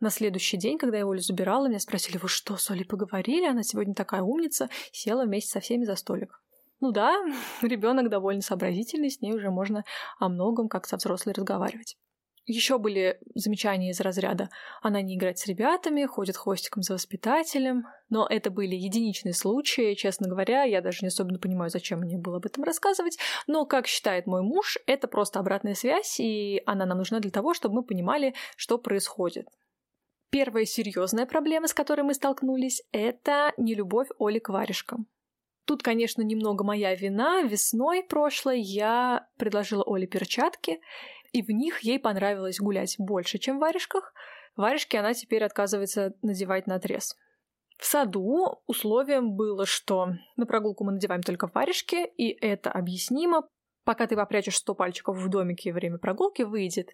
На 0.00 0.08
следующий 0.08 0.56
день, 0.56 0.78
когда 0.78 0.96
я 0.96 1.04
Олю 1.04 1.20
забирала, 1.20 1.68
меня 1.68 1.78
спросили, 1.78 2.16
вы 2.16 2.28
что, 2.28 2.56
с 2.56 2.70
Олей 2.70 2.86
поговорили? 2.86 3.44
Она 3.44 3.62
сегодня 3.62 3.94
такая 3.94 4.22
умница, 4.22 4.70
села 4.92 5.26
вместе 5.26 5.50
со 5.50 5.60
всеми 5.60 5.84
за 5.84 5.94
столик. 5.94 6.40
Ну 6.80 6.90
да, 6.90 7.14
ребенок 7.62 8.08
довольно 8.08 8.40
сообразительный, 8.40 9.10
с 9.10 9.20
ней 9.20 9.34
уже 9.34 9.50
можно 9.50 9.84
о 10.18 10.30
многом, 10.30 10.68
как 10.68 10.86
со 10.86 10.96
взрослой, 10.96 11.34
разговаривать. 11.34 11.98
Еще 12.46 12.78
были 12.78 13.20
замечания 13.34 13.90
из 13.90 14.00
разряда 14.00 14.48
«она 14.80 15.02
не 15.02 15.16
играет 15.16 15.38
с 15.38 15.46
ребятами, 15.46 16.06
ходит 16.06 16.38
хвостиком 16.38 16.82
за 16.82 16.94
воспитателем». 16.94 17.86
Но 18.08 18.26
это 18.26 18.50
были 18.50 18.74
единичные 18.74 19.34
случаи, 19.34 19.94
честно 19.94 20.28
говоря, 20.28 20.64
я 20.64 20.80
даже 20.80 21.00
не 21.02 21.08
особенно 21.08 21.38
понимаю, 21.38 21.70
зачем 21.70 22.00
мне 22.00 22.16
было 22.16 22.38
об 22.38 22.46
этом 22.46 22.64
рассказывать. 22.64 23.18
Но, 23.46 23.66
как 23.66 23.86
считает 23.86 24.26
мой 24.26 24.42
муж, 24.42 24.78
это 24.86 25.06
просто 25.06 25.38
обратная 25.38 25.74
связь, 25.74 26.18
и 26.18 26.62
она 26.64 26.86
нам 26.86 26.98
нужна 26.98 27.20
для 27.20 27.30
того, 27.30 27.52
чтобы 27.52 27.76
мы 27.76 27.82
понимали, 27.84 28.34
что 28.56 28.78
происходит. 28.78 29.46
Первая 30.30 30.64
серьезная 30.64 31.26
проблема, 31.26 31.66
с 31.66 31.74
которой 31.74 32.02
мы 32.02 32.14
столкнулись, 32.14 32.82
это 32.92 33.52
нелюбовь 33.56 34.08
Оли 34.18 34.38
к 34.38 34.48
варежкам. 34.48 35.06
Тут, 35.64 35.82
конечно, 35.82 36.22
немного 36.22 36.64
моя 36.64 36.94
вина. 36.94 37.42
Весной 37.42 38.02
прошлой 38.02 38.60
я 38.60 39.28
предложила 39.36 39.84
Оле 39.84 40.06
перчатки, 40.06 40.80
и 41.32 41.42
в 41.42 41.50
них 41.50 41.80
ей 41.80 41.98
понравилось 41.98 42.60
гулять 42.60 42.96
больше, 42.98 43.38
чем 43.38 43.58
в 43.58 43.60
варежках. 43.60 44.12
Варежки 44.56 44.96
она 44.96 45.14
теперь 45.14 45.44
отказывается 45.44 46.14
надевать 46.22 46.66
на 46.66 46.76
отрез. 46.76 47.16
В 47.78 47.86
саду 47.86 48.62
условием 48.66 49.36
было, 49.36 49.64
что 49.64 50.08
на 50.36 50.46
прогулку 50.46 50.84
мы 50.84 50.92
надеваем 50.92 51.22
только 51.22 51.50
варежки, 51.52 52.04
и 52.04 52.28
это 52.28 52.70
объяснимо. 52.70 53.48
Пока 53.84 54.06
ты 54.06 54.16
попрячешь 54.16 54.56
100 54.56 54.74
пальчиков 54.74 55.16
в 55.16 55.28
домике 55.28 55.72
время 55.72 55.98
прогулки, 55.98 56.42
выйдет 56.42 56.90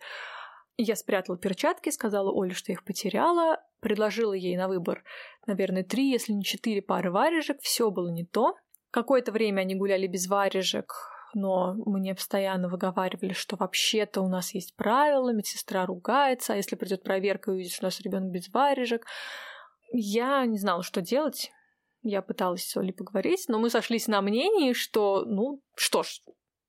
я 0.78 0.96
спрятала 0.96 1.38
перчатки, 1.38 1.90
сказала 1.90 2.30
Оле, 2.30 2.52
что 2.52 2.72
их 2.72 2.84
потеряла, 2.84 3.62
предложила 3.80 4.32
ей 4.32 4.56
на 4.56 4.68
выбор, 4.68 5.02
наверное, 5.46 5.84
три, 5.84 6.10
если 6.10 6.32
не 6.32 6.44
четыре 6.44 6.82
пары 6.82 7.10
варежек. 7.10 7.60
Все 7.60 7.90
было 7.90 8.08
не 8.08 8.24
то. 8.24 8.56
Какое-то 8.90 9.32
время 9.32 9.62
они 9.62 9.74
гуляли 9.74 10.06
без 10.06 10.26
варежек, 10.26 10.94
но 11.34 11.74
мне 11.74 12.14
постоянно 12.14 12.68
выговаривали, 12.68 13.32
что 13.32 13.56
вообще-то 13.56 14.20
у 14.20 14.28
нас 14.28 14.54
есть 14.54 14.74
правила, 14.76 15.32
медсестра 15.32 15.86
ругается, 15.86 16.52
а 16.52 16.56
если 16.56 16.76
придет 16.76 17.02
проверка 17.02 17.50
и 17.50 17.54
увидит, 17.54 17.72
что 17.72 17.84
у 17.84 17.88
нас 17.88 18.00
ребенок 18.00 18.30
без 18.30 18.48
варежек. 18.48 19.06
Я 19.92 20.44
не 20.46 20.58
знала, 20.58 20.82
что 20.82 21.00
делать. 21.00 21.52
Я 22.02 22.22
пыталась 22.22 22.64
с 22.64 22.76
Олей 22.76 22.92
поговорить, 22.92 23.46
но 23.48 23.58
мы 23.58 23.68
сошлись 23.68 24.06
на 24.06 24.20
мнении, 24.20 24.72
что, 24.72 25.24
ну, 25.24 25.60
что 25.74 26.02
ж, 26.02 26.20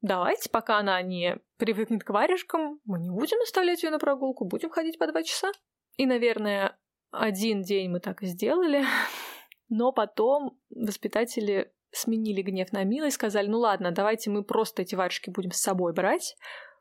Давайте, 0.01 0.49
пока 0.49 0.77
она 0.77 1.01
не 1.01 1.37
привыкнет 1.57 2.03
к 2.03 2.09
варежкам, 2.09 2.79
мы 2.85 2.99
не 2.99 3.09
будем 3.09 3.41
оставлять 3.41 3.83
ее 3.83 3.89
на 3.89 3.99
прогулку, 3.99 4.45
будем 4.45 4.69
ходить 4.69 4.99
по 4.99 5.07
два 5.07 5.23
часа. 5.23 5.51
И, 5.95 6.05
наверное, 6.05 6.77
один 7.11 7.63
день 7.63 7.89
мы 7.89 7.99
так 7.99 8.21
и 8.21 8.27
сделали. 8.27 8.85
Но 9.69 9.91
потом 9.91 10.59
воспитатели 10.69 11.73
сменили 11.91 12.41
гнев 12.41 12.71
на 12.71 12.83
милость, 12.83 13.15
сказали, 13.15 13.47
ну 13.47 13.59
ладно, 13.59 13.91
давайте 13.91 14.29
мы 14.29 14.43
просто 14.43 14.83
эти 14.83 14.95
варежки 14.95 15.29
будем 15.29 15.51
с 15.51 15.59
собой 15.59 15.93
брать, 15.93 16.37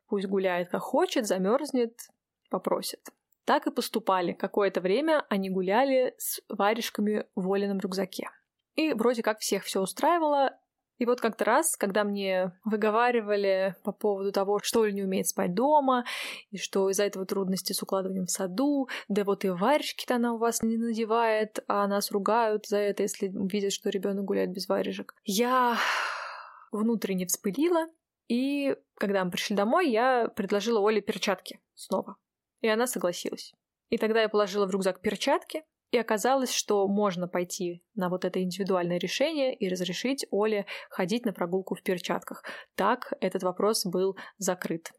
пусть 0.09 0.27
гуляет 0.27 0.69
как 0.69 0.83
хочет, 0.83 1.27
замерзнет, 1.27 1.99
попросит. 2.51 3.01
Так 3.45 3.67
и 3.67 3.71
поступали. 3.71 4.33
Какое-то 4.33 4.81
время 4.81 5.25
они 5.29 5.49
гуляли 5.51 6.15
с 6.19 6.41
варежками 6.49 7.27
в 7.35 7.51
Олином 7.53 7.79
рюкзаке. 7.79 8.29
И 8.75 8.93
вроде 8.93 9.23
как 9.23 9.39
всех 9.39 9.65
все 9.65 9.81
устраивало, 9.81 10.59
и 10.99 11.07
вот 11.07 11.21
как-то 11.21 11.45
раз, 11.45 11.77
когда 11.77 12.05
мне 12.05 12.53
выговаривали 12.65 13.75
по 13.85 13.93
поводу 13.93 14.33
того, 14.33 14.61
что 14.63 14.81
Оля 14.81 14.93
не 14.93 15.03
умеет 15.03 15.29
спать 15.29 15.55
дома, 15.55 16.05
и 16.51 16.57
что 16.57 16.89
из-за 16.91 17.05
этого 17.05 17.27
трудности 17.27 17.73
с 17.73 17.83
укладыванием 17.83 18.27
в 18.27 18.31
саду, 18.31 18.89
да 19.09 19.25
вот 19.25 19.45
и 19.45 19.51
варежки-то 19.51 20.17
она 20.17 20.35
у 20.35 20.39
вас 20.39 20.63
не 20.63 20.77
надевает, 20.77 21.63
а 21.69 21.87
нас 21.87 22.11
ругают 22.11 22.67
за 22.67 22.79
это, 22.79 23.03
если 23.03 23.29
видят, 23.29 23.73
что 23.73 23.91
ребенок 23.91 24.25
гуляет 24.25 24.51
без 24.53 24.69
варежек. 24.69 25.15
Я 25.25 25.77
внутренне 26.73 27.27
вспылила, 27.27 27.87
и 28.29 28.77
когда 28.97 29.25
мы 29.25 29.31
пришли 29.31 29.55
домой, 29.55 29.91
я 29.91 30.29
предложила 30.29 30.81
Оле 30.81 31.01
перчатки 31.01 31.61
снова. 31.75 32.17
И 32.61 32.69
она 32.69 32.87
согласилась. 32.87 33.53
И 33.91 33.99
тогда 33.99 34.23
я 34.23 34.29
положила 34.29 34.67
в 34.67 34.71
рюкзак 34.71 35.01
перчатки, 35.01 35.65
и 35.91 35.99
оказалось, 35.99 36.53
что 36.53 36.87
можно 36.89 37.29
пойти 37.29 37.83
на 37.95 38.09
вот 38.09 38.25
это 38.25 38.43
индивидуальное 38.43 38.99
решение 38.99 39.55
и 39.55 39.69
разрешить 39.69 40.27
Оле 40.31 40.67
ходить 40.91 41.25
на 41.25 41.33
прогулку 41.33 41.75
в 41.75 41.83
перчатках. 41.83 42.45
Так 42.75 43.13
этот 43.21 43.43
вопрос 43.43 43.85
был 43.87 44.17
закрыт. 44.39 44.93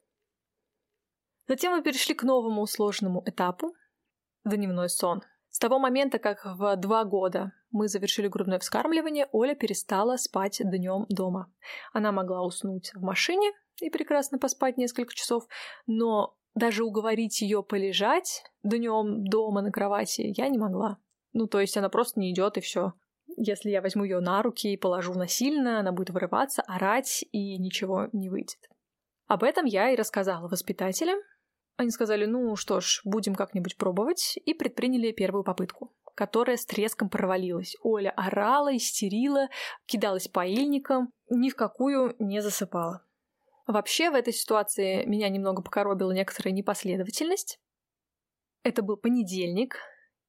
Затем 1.47 1.73
мы 1.73 1.81
перешли 1.81 2.13
к 2.13 2.23
новому 2.23 2.65
сложному 2.67 3.23
этапу– 3.25 3.73
дневной 4.45 4.89
сон. 4.89 5.21
С 5.49 5.59
того 5.59 5.79
момента, 5.79 6.19
как 6.19 6.45
в 6.45 6.75
два 6.77 7.03
года 7.03 7.51
мы 7.71 7.87
завершили 7.87 8.27
грудное 8.27 8.59
вскармливание, 8.59 9.27
Оля 9.31 9.55
перестала 9.55 10.17
спать 10.17 10.61
днем 10.63 11.05
дома. 11.09 11.51
Она 11.93 12.11
могла 12.11 12.43
уснуть 12.43 12.91
в 12.93 13.01
машине 13.01 13.51
и 13.81 13.89
прекрасно 13.89 14.39
поспать 14.39 14.77
несколько 14.77 15.13
часов, 15.13 15.47
но 15.85 16.36
даже 16.57 16.83
уговорить 16.83 17.41
ее 17.41 17.63
полежать 17.63 18.43
днем 18.63 19.23
дома 19.27 19.61
на 19.61 19.71
кровати 19.71 20.33
я 20.35 20.49
не 20.49 20.57
могла. 20.57 20.97
Ну, 21.33 21.47
то 21.47 21.59
есть 21.59 21.77
она 21.77 21.89
просто 21.89 22.19
не 22.19 22.31
идет 22.31 22.57
и 22.57 22.61
все. 22.61 22.93
Если 23.37 23.69
я 23.69 23.81
возьму 23.81 24.03
ее 24.03 24.19
на 24.19 24.41
руки 24.41 24.73
и 24.73 24.77
положу 24.77 25.13
насильно, 25.13 25.79
она 25.79 25.91
будет 25.91 26.09
вырываться, 26.09 26.63
орать 26.63 27.23
и 27.31 27.57
ничего 27.59 28.07
не 28.11 28.29
выйдет. 28.29 28.57
Об 29.27 29.43
этом 29.43 29.65
я 29.65 29.91
и 29.91 29.95
рассказала 29.95 30.47
воспитателям. 30.47 31.19
Они 31.75 31.91
сказали, 31.91 32.25
ну 32.25 32.55
что 32.55 32.79
ж, 32.79 33.01
будем 33.03 33.35
как-нибудь 33.35 33.77
пробовать, 33.77 34.39
и 34.43 34.55
предприняли 34.55 35.11
первую 35.11 35.43
попытку, 35.43 35.93
которая 36.15 36.57
с 36.57 36.65
треском 36.65 37.09
провалилась. 37.09 37.75
Оля 37.83 38.09
орала, 38.15 38.75
истерила, 38.75 39.49
кидалась 39.85 40.27
поильником, 40.27 41.11
ни 41.29 41.51
в 41.51 41.55
какую 41.55 42.15
не 42.17 42.41
засыпала. 42.41 43.03
Вообще 43.67 44.09
в 44.09 44.15
этой 44.15 44.31
ситуации 44.31 45.03
меня 45.05 45.27
немного 45.27 45.61
покоробила 45.61 46.13
некоторая 46.13 46.53
непоследовательность. 46.53 47.59
Это 48.63 48.81
был 48.81 48.95
понедельник, 48.95 49.77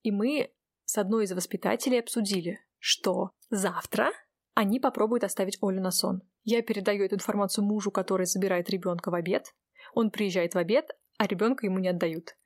и 0.02 0.10
мы 0.10 0.52
с 0.84 0.98
одной 0.98 1.24
из 1.24 1.32
воспитателей 1.32 2.00
обсудили, 2.00 2.60
что 2.78 3.30
завтра 3.48 4.10
они 4.54 4.80
попробуют 4.80 5.22
оставить 5.22 5.58
Олю 5.62 5.80
на 5.80 5.92
сон. 5.92 6.22
Я 6.42 6.62
передаю 6.62 7.04
эту 7.04 7.14
информацию 7.14 7.64
мужу, 7.64 7.92
который 7.92 8.26
забирает 8.26 8.68
ребенка 8.70 9.10
в 9.10 9.14
обед. 9.14 9.54
Он 9.94 10.10
приезжает 10.10 10.54
в 10.54 10.58
обед, 10.58 10.90
а 11.16 11.28
ребенка 11.28 11.64
ему 11.64 11.78
не 11.78 11.88
отдают. 11.88 12.36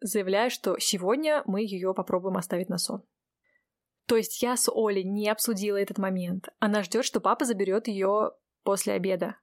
Заявляя, 0.00 0.48
что 0.48 0.78
сегодня 0.78 1.42
мы 1.44 1.60
ее 1.60 1.92
попробуем 1.92 2.38
оставить 2.38 2.70
на 2.70 2.78
сон. 2.78 3.02
То 4.06 4.16
есть 4.16 4.42
я 4.42 4.56
с 4.56 4.70
Олей 4.72 5.04
не 5.04 5.28
обсудила 5.28 5.76
этот 5.76 5.98
момент. 5.98 6.48
Она 6.60 6.82
ждет, 6.82 7.04
что 7.04 7.20
папа 7.20 7.44
заберет 7.44 7.88
ее 7.88 8.32
после 8.62 8.94
обеда. 8.94 9.36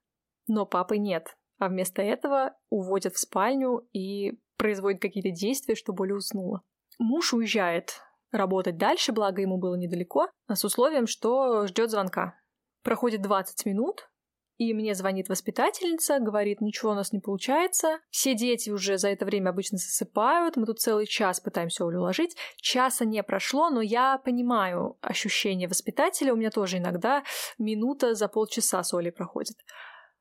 Но 0.48 0.66
папы 0.66 0.98
нет, 0.98 1.38
а 1.60 1.70
вместо 1.70 2.02
этого 2.02 2.56
уводят 2.70 3.14
в 3.14 3.20
спальню 3.20 3.88
и 3.94 4.40
производят 4.58 5.02
какие-то 5.02 5.32
действия, 5.32 5.76
чтобы 5.76 6.04
Оля 6.04 6.16
уснула. 6.16 6.62
Муж 7.00 7.34
уезжает 7.34 8.02
работать 8.32 8.78
дальше, 8.78 9.12
благо 9.12 9.42
ему 9.42 9.58
было 9.58 9.76
недалеко, 9.76 10.30
с 10.48 10.64
условием, 10.64 11.08
что 11.08 11.68
ждет 11.68 11.92
звонка. 11.92 12.40
Проходит 12.84 13.22
20 13.22 13.66
минут, 13.66 14.10
и 14.58 14.74
мне 14.74 14.96
звонит 14.96 15.30
воспитательница, 15.30 16.20
говорит, 16.20 16.62
ничего 16.62 16.92
у 16.92 16.96
нас 16.96 17.14
не 17.14 17.20
получается. 17.20 18.00
Все 18.10 18.34
дети 18.34 18.72
уже 18.72 18.98
за 18.98 19.10
это 19.10 19.24
время 19.24 19.52
обычно 19.52 19.78
засыпают. 19.78 20.58
Мы 20.58 20.66
тут 20.66 20.80
целый 20.80 21.06
час 21.06 21.40
пытаемся 21.40 21.86
Олю 21.86 22.00
уложить. 22.00 22.36
Часа 22.56 23.06
не 23.06 23.22
прошло, 23.22 23.70
но 23.70 23.82
я 23.82 24.18
понимаю 24.18 24.98
ощущение 25.02 25.68
воспитателя. 25.68 26.34
У 26.34 26.38
меня 26.38 26.50
тоже 26.50 26.78
иногда 26.78 27.24
минута 27.60 28.16
за 28.16 28.28
полчаса 28.28 28.82
с 28.82 28.94
Олей 28.96 29.12
проходит. 29.12 29.58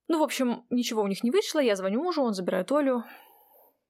Ну, 0.09 0.21
в 0.21 0.23
общем, 0.23 0.65
ничего 0.71 1.03
у 1.03 1.09
них 1.09 1.25
не 1.25 1.31
вышло, 1.31 1.59
я 1.59 1.75
звоню 1.77 2.03
мужу, 2.03 2.23
он 2.23 2.33
забирает 2.33 2.71
Олю, 2.71 3.03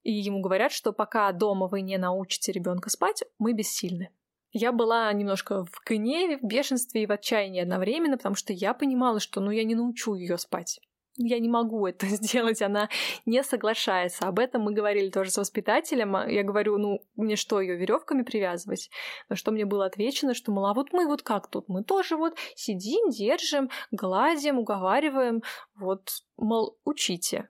и 0.03 0.13
ему 0.13 0.41
говорят, 0.41 0.73
что 0.73 0.93
пока 0.93 1.31
дома 1.33 1.67
вы 1.67 1.81
не 1.81 1.99
научите 1.99 2.53
ребенка 2.53 2.91
спать, 2.91 3.25
мы 3.39 3.53
бессильны. 3.53 4.11
Я 4.53 4.73
была 4.73 5.13
немножко 5.13 5.65
в 5.65 5.83
гневе, 5.85 6.39
в 6.39 6.43
бешенстве 6.43 7.03
и 7.03 7.07
в 7.07 7.13
отчаянии 7.13 7.61
одновременно, 7.61 8.17
потому 8.17 8.37
что 8.37 8.53
я 8.53 8.73
понимала, 8.73 9.21
что 9.21 9.41
ну 9.41 9.51
я 9.51 9.65
не 9.65 9.75
научу 9.75 10.15
ее 10.15 10.39
спать. 10.39 10.81
Я 11.19 11.39
не 11.39 11.49
могу 11.49 11.87
это 11.87 12.07
сделать, 12.17 12.63
она 12.63 12.89
не 13.25 13.43
соглашается. 13.43 14.27
Об 14.27 14.39
этом 14.39 14.63
мы 14.63 14.73
говорили 14.73 15.11
тоже 15.11 15.31
с 15.31 15.39
воспитателем. 15.39 16.17
Я 16.29 16.43
говорю, 16.43 16.79
ну, 16.79 17.01
мне 17.17 17.37
что, 17.37 17.61
ее 17.61 17.77
веревками 17.77 18.23
привязывать? 18.23 18.91
На 19.29 19.37
что 19.37 19.51
мне 19.51 19.65
было 19.65 19.87
отвечено, 19.87 20.35
что, 20.35 20.53
мол, 20.53 20.67
а 20.67 20.75
вот 20.75 20.93
мы 20.93 21.07
вот 21.07 21.23
как 21.23 21.49
тут? 21.49 21.69
Мы 21.69 21.85
тоже 21.85 22.17
вот 22.17 22.37
сидим, 22.55 23.11
держим, 23.11 23.71
гладим, 23.91 24.59
уговариваем. 24.59 25.43
Вот, 25.75 26.11
мол, 26.37 26.79
учите. 26.85 27.49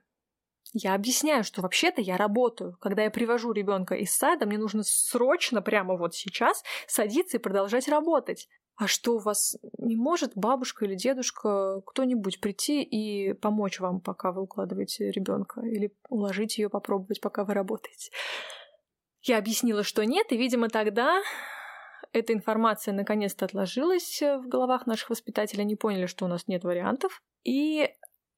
Я 0.73 0.93
объясняю, 0.93 1.43
что 1.43 1.61
вообще-то 1.61 2.01
я 2.01 2.17
работаю. 2.17 2.77
Когда 2.81 3.03
я 3.03 3.09
привожу 3.09 3.51
ребенка 3.51 3.95
из 3.95 4.15
сада, 4.15 4.45
мне 4.45 4.57
нужно 4.57 4.83
срочно, 4.83 5.61
прямо 5.61 5.97
вот 5.97 6.13
сейчас, 6.13 6.63
садиться 6.87 7.37
и 7.37 7.39
продолжать 7.39 7.87
работать. 7.87 8.47
А 8.77 8.85
что 8.85 9.15
у 9.15 9.19
вас 9.19 9.57
не 9.79 9.95
может 9.95 10.33
бабушка 10.35 10.85
или 10.85 10.93
дедушка 10.93 11.81
кто-нибудь 11.85 12.39
прийти 12.39 12.83
и 12.83 13.33
помочь 13.33 13.79
вам, 13.79 13.99
пока 13.99 14.31
вы 14.31 14.43
укладываете 14.43 15.09
ребенка, 15.09 15.61
или 15.61 15.95
уложить 16.09 16.59
ее 16.59 16.69
попробовать, 16.69 17.19
пока 17.19 17.43
вы 17.43 17.55
работаете? 17.55 18.11
Я 19.23 19.39
объяснила, 19.39 19.81
что 19.81 20.05
нет, 20.05 20.31
и, 20.31 20.37
видимо, 20.37 20.69
тогда 20.69 21.19
эта 22.13 22.33
информация 22.33 22.93
наконец-то 22.93 23.45
отложилась 23.45 24.21
в 24.21 24.47
головах 24.47 24.85
наших 24.85 25.09
воспитателей. 25.09 25.63
Они 25.63 25.75
поняли, 25.75 26.05
что 26.05 26.25
у 26.25 26.27
нас 26.27 26.47
нет 26.47 26.63
вариантов. 26.63 27.23
И 27.43 27.89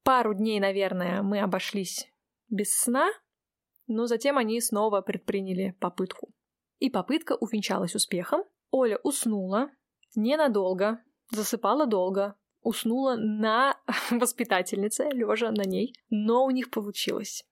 пару 0.04 0.34
дней, 0.34 0.62
наверное, 0.62 1.22
мы 1.22 1.42
обошлись 1.42 2.10
без 2.48 2.74
сна, 2.74 3.10
но 3.88 4.08
затем 4.08 4.38
они 4.38 4.62
снова 4.62 5.02
предприняли 5.02 5.76
попытку. 5.82 6.30
И 6.80 6.90
попытка 6.90 7.36
увенчалась 7.36 7.94
успехом. 7.94 8.44
Оля 8.72 9.00
уснула 9.04 9.70
ненадолго, 10.16 11.04
засыпала 11.32 11.86
долго, 11.86 12.36
уснула 12.62 13.16
на 13.16 13.78
воспитательнице, 14.12 15.10
лежа 15.12 15.52
на 15.52 15.64
ней, 15.64 15.94
но 16.10 16.46
у 16.46 16.52
них 16.52 16.72
получилось. 16.72 17.44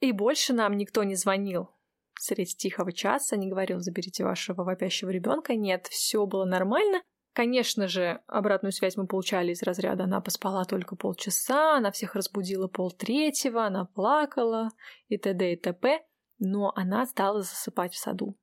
И 0.00 0.12
больше 0.12 0.52
нам 0.52 0.76
никто 0.76 1.04
не 1.04 1.14
звонил 1.14 1.70
средь 2.18 2.56
тихого 2.56 2.92
часа, 2.92 3.36
не 3.36 3.48
говорил, 3.48 3.80
заберите 3.80 4.24
вашего 4.24 4.62
вопящего 4.62 5.10
ребенка. 5.10 5.54
Нет, 5.54 5.88
все 5.88 6.24
было 6.26 6.44
нормально. 6.44 7.02
Конечно 7.32 7.88
же, 7.88 8.20
обратную 8.26 8.72
связь 8.72 8.96
мы 8.96 9.06
получали 9.06 9.52
из 9.52 9.62
разряда 9.62 10.04
«она 10.04 10.20
поспала 10.20 10.64
только 10.66 10.96
полчаса», 10.96 11.76
«она 11.76 11.90
всех 11.90 12.14
разбудила 12.14 12.68
полтретьего», 12.68 13.64
«она 13.64 13.86
плакала» 13.86 14.68
и 15.08 15.16
т.д. 15.16 15.54
и 15.54 15.56
т.п., 15.56 16.04
но 16.38 16.72
она 16.76 17.06
стала 17.06 17.40
засыпать 17.40 17.94
в 17.94 17.98
саду. 17.98 18.36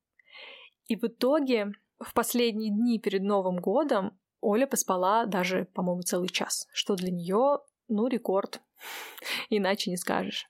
И 0.88 0.96
в 0.96 1.04
итоге 1.04 1.72
в 2.00 2.14
последние 2.14 2.72
дни 2.72 3.00
перед 3.00 3.24
Новым 3.24 3.58
годом 3.58 4.18
Оля 4.42 4.68
поспала 4.68 5.26
даже, 5.26 5.66
по-моему, 5.74 6.02
целый 6.02 6.30
час, 6.30 6.68
что 6.72 6.96
для 6.96 7.12
нее, 7.12 7.60
ну, 7.88 8.08
рекорд. 8.08 8.62
Иначе 9.50 9.92
не 9.92 9.98
скажешь. 9.98 10.48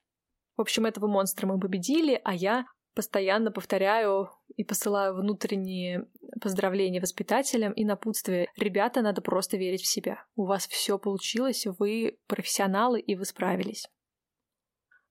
В 0.57 0.61
общем, 0.61 0.85
этого 0.85 1.07
монстра 1.07 1.47
мы 1.47 1.59
победили, 1.59 2.19
а 2.23 2.35
я 2.35 2.65
постоянно 2.93 3.51
повторяю 3.51 4.29
и 4.55 4.63
посылаю 4.63 5.15
внутренние 5.15 6.07
поздравления 6.41 6.99
воспитателям 6.99 7.71
и 7.71 7.85
напутствие. 7.85 8.49
Ребята, 8.57 9.01
надо 9.01 9.21
просто 9.21 9.57
верить 9.57 9.81
в 9.81 9.87
себя. 9.87 10.25
У 10.35 10.45
вас 10.45 10.67
все 10.67 10.99
получилось, 10.99 11.65
вы 11.77 12.19
профессионалы 12.27 12.99
и 12.99 13.15
вы 13.15 13.25
справились. 13.25 13.87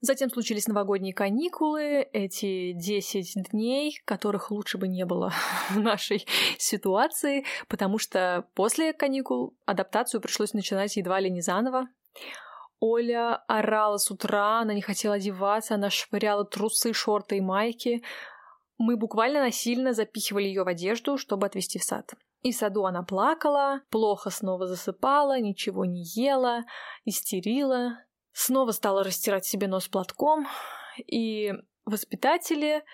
Затем 0.00 0.30
случились 0.30 0.68
новогодние 0.68 1.12
каникулы, 1.12 2.08
эти 2.12 2.72
10 2.72 3.50
дней, 3.50 4.00
которых 4.04 4.52
лучше 4.52 4.78
бы 4.78 4.86
не 4.86 5.04
было 5.04 5.32
в 5.70 5.80
нашей 5.80 6.24
ситуации, 6.56 7.44
потому 7.66 7.98
что 7.98 8.46
после 8.54 8.92
каникул 8.92 9.56
адаптацию 9.66 10.20
пришлось 10.20 10.52
начинать 10.52 10.96
едва 10.96 11.18
ли 11.18 11.30
не 11.30 11.40
заново. 11.40 11.88
Оля 12.80 13.42
орала 13.48 13.96
с 13.96 14.08
утра, 14.08 14.60
она 14.60 14.72
не 14.72 14.82
хотела 14.82 15.16
одеваться, 15.16 15.74
она 15.74 15.90
швыряла 15.90 16.44
трусы, 16.44 16.92
шорты 16.92 17.38
и 17.38 17.40
майки. 17.40 18.04
Мы 18.78 18.96
буквально 18.96 19.40
насильно 19.40 19.92
запихивали 19.92 20.44
ее 20.44 20.62
в 20.62 20.68
одежду, 20.68 21.18
чтобы 21.18 21.46
отвезти 21.46 21.80
в 21.80 21.82
сад. 21.82 22.14
И 22.42 22.52
в 22.52 22.56
саду 22.56 22.84
она 22.84 23.02
плакала, 23.02 23.80
плохо 23.90 24.30
снова 24.30 24.68
засыпала, 24.68 25.40
ничего 25.40 25.84
не 25.84 26.04
ела, 26.04 26.62
истерила, 27.04 27.98
снова 28.38 28.70
стала 28.70 29.02
растирать 29.02 29.44
себе 29.44 29.66
нос 29.66 29.88
платком, 29.88 30.46
и 31.06 31.52
воспитатели, 31.84 32.84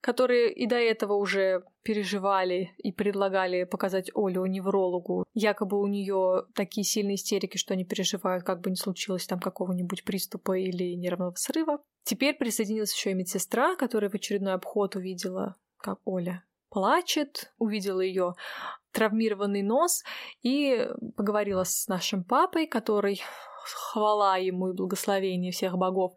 которые 0.00 0.52
и 0.52 0.66
до 0.66 0.76
этого 0.76 1.14
уже 1.14 1.64
переживали 1.82 2.70
и 2.78 2.92
предлагали 2.92 3.64
показать 3.64 4.10
Олю 4.14 4.46
неврологу. 4.46 5.24
Якобы 5.34 5.80
у 5.80 5.86
нее 5.86 6.44
такие 6.54 6.84
сильные 6.84 7.16
истерики, 7.16 7.56
что 7.56 7.74
они 7.74 7.84
переживают, 7.84 8.44
как 8.44 8.60
бы 8.60 8.70
не 8.70 8.76
случилось 8.76 9.26
там 9.26 9.40
какого-нибудь 9.40 10.04
приступа 10.04 10.58
или 10.58 10.94
нервного 10.94 11.34
срыва. 11.36 11.82
Теперь 12.04 12.36
присоединилась 12.36 12.94
еще 12.94 13.10
и 13.10 13.14
медсестра, 13.14 13.76
которая 13.76 14.10
в 14.10 14.14
очередной 14.14 14.54
обход 14.54 14.96
увидела, 14.96 15.56
как 15.78 15.98
Оля 16.04 16.44
плачет, 16.68 17.52
увидела 17.58 18.00
ее 18.00 18.34
травмированный 18.92 19.62
нос 19.62 20.04
и 20.42 20.88
поговорила 21.16 21.64
с 21.64 21.88
нашим 21.88 22.24
папой, 22.24 22.66
который 22.66 23.22
хвала 23.64 24.36
ему 24.36 24.70
и 24.70 24.74
благословение 24.74 25.52
всех 25.52 25.76
богов, 25.76 26.14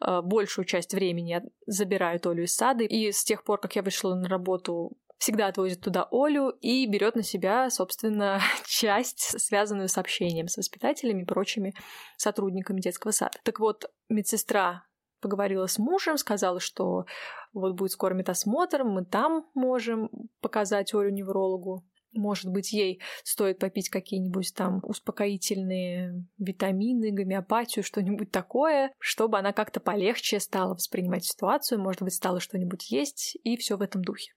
э, 0.00 0.20
большую 0.22 0.64
часть 0.64 0.94
времени 0.94 1.42
забирает 1.66 2.26
Олю 2.26 2.44
из 2.44 2.54
сада. 2.54 2.84
И 2.84 3.12
с 3.12 3.24
тех 3.24 3.44
пор, 3.44 3.60
как 3.60 3.76
я 3.76 3.82
вышла 3.82 4.14
на 4.14 4.28
работу, 4.28 4.96
всегда 5.18 5.46
отвозит 5.46 5.80
туда 5.80 6.06
Олю 6.10 6.50
и 6.60 6.86
берет 6.86 7.16
на 7.16 7.22
себя, 7.22 7.70
собственно, 7.70 8.40
часть, 8.66 9.40
связанную 9.40 9.88
с 9.88 9.98
общением 9.98 10.48
с 10.48 10.56
воспитателями 10.56 11.22
и 11.22 11.26
прочими 11.26 11.74
сотрудниками 12.16 12.80
детского 12.80 13.10
сада. 13.10 13.38
Так 13.42 13.60
вот, 13.60 13.90
медсестра 14.08 14.84
поговорила 15.20 15.66
с 15.66 15.78
мужем, 15.78 16.18
сказала, 16.18 16.60
что 16.60 17.06
вот 17.54 17.74
будет 17.74 17.92
скоро 17.92 18.12
медосмотр, 18.12 18.84
мы 18.84 19.04
там 19.04 19.46
можем 19.54 20.10
показать 20.42 20.92
Олю 20.92 21.10
неврологу. 21.10 21.82
Может 22.14 22.50
быть, 22.50 22.72
ей 22.72 23.00
стоит 23.22 23.58
попить 23.58 23.88
какие-нибудь 23.88 24.52
там 24.54 24.80
успокоительные 24.82 26.24
витамины, 26.38 27.10
гомеопатию, 27.10 27.84
что-нибудь 27.84 28.30
такое, 28.30 28.92
чтобы 28.98 29.38
она 29.38 29.52
как-то 29.52 29.80
полегче 29.80 30.40
стала 30.40 30.74
воспринимать 30.74 31.24
ситуацию, 31.24 31.80
может 31.80 32.02
быть, 32.02 32.14
стала 32.14 32.40
что-нибудь 32.40 32.90
есть, 32.90 33.36
и 33.42 33.56
все 33.56 33.76
в 33.76 33.82
этом 33.82 34.02
духе. 34.02 34.32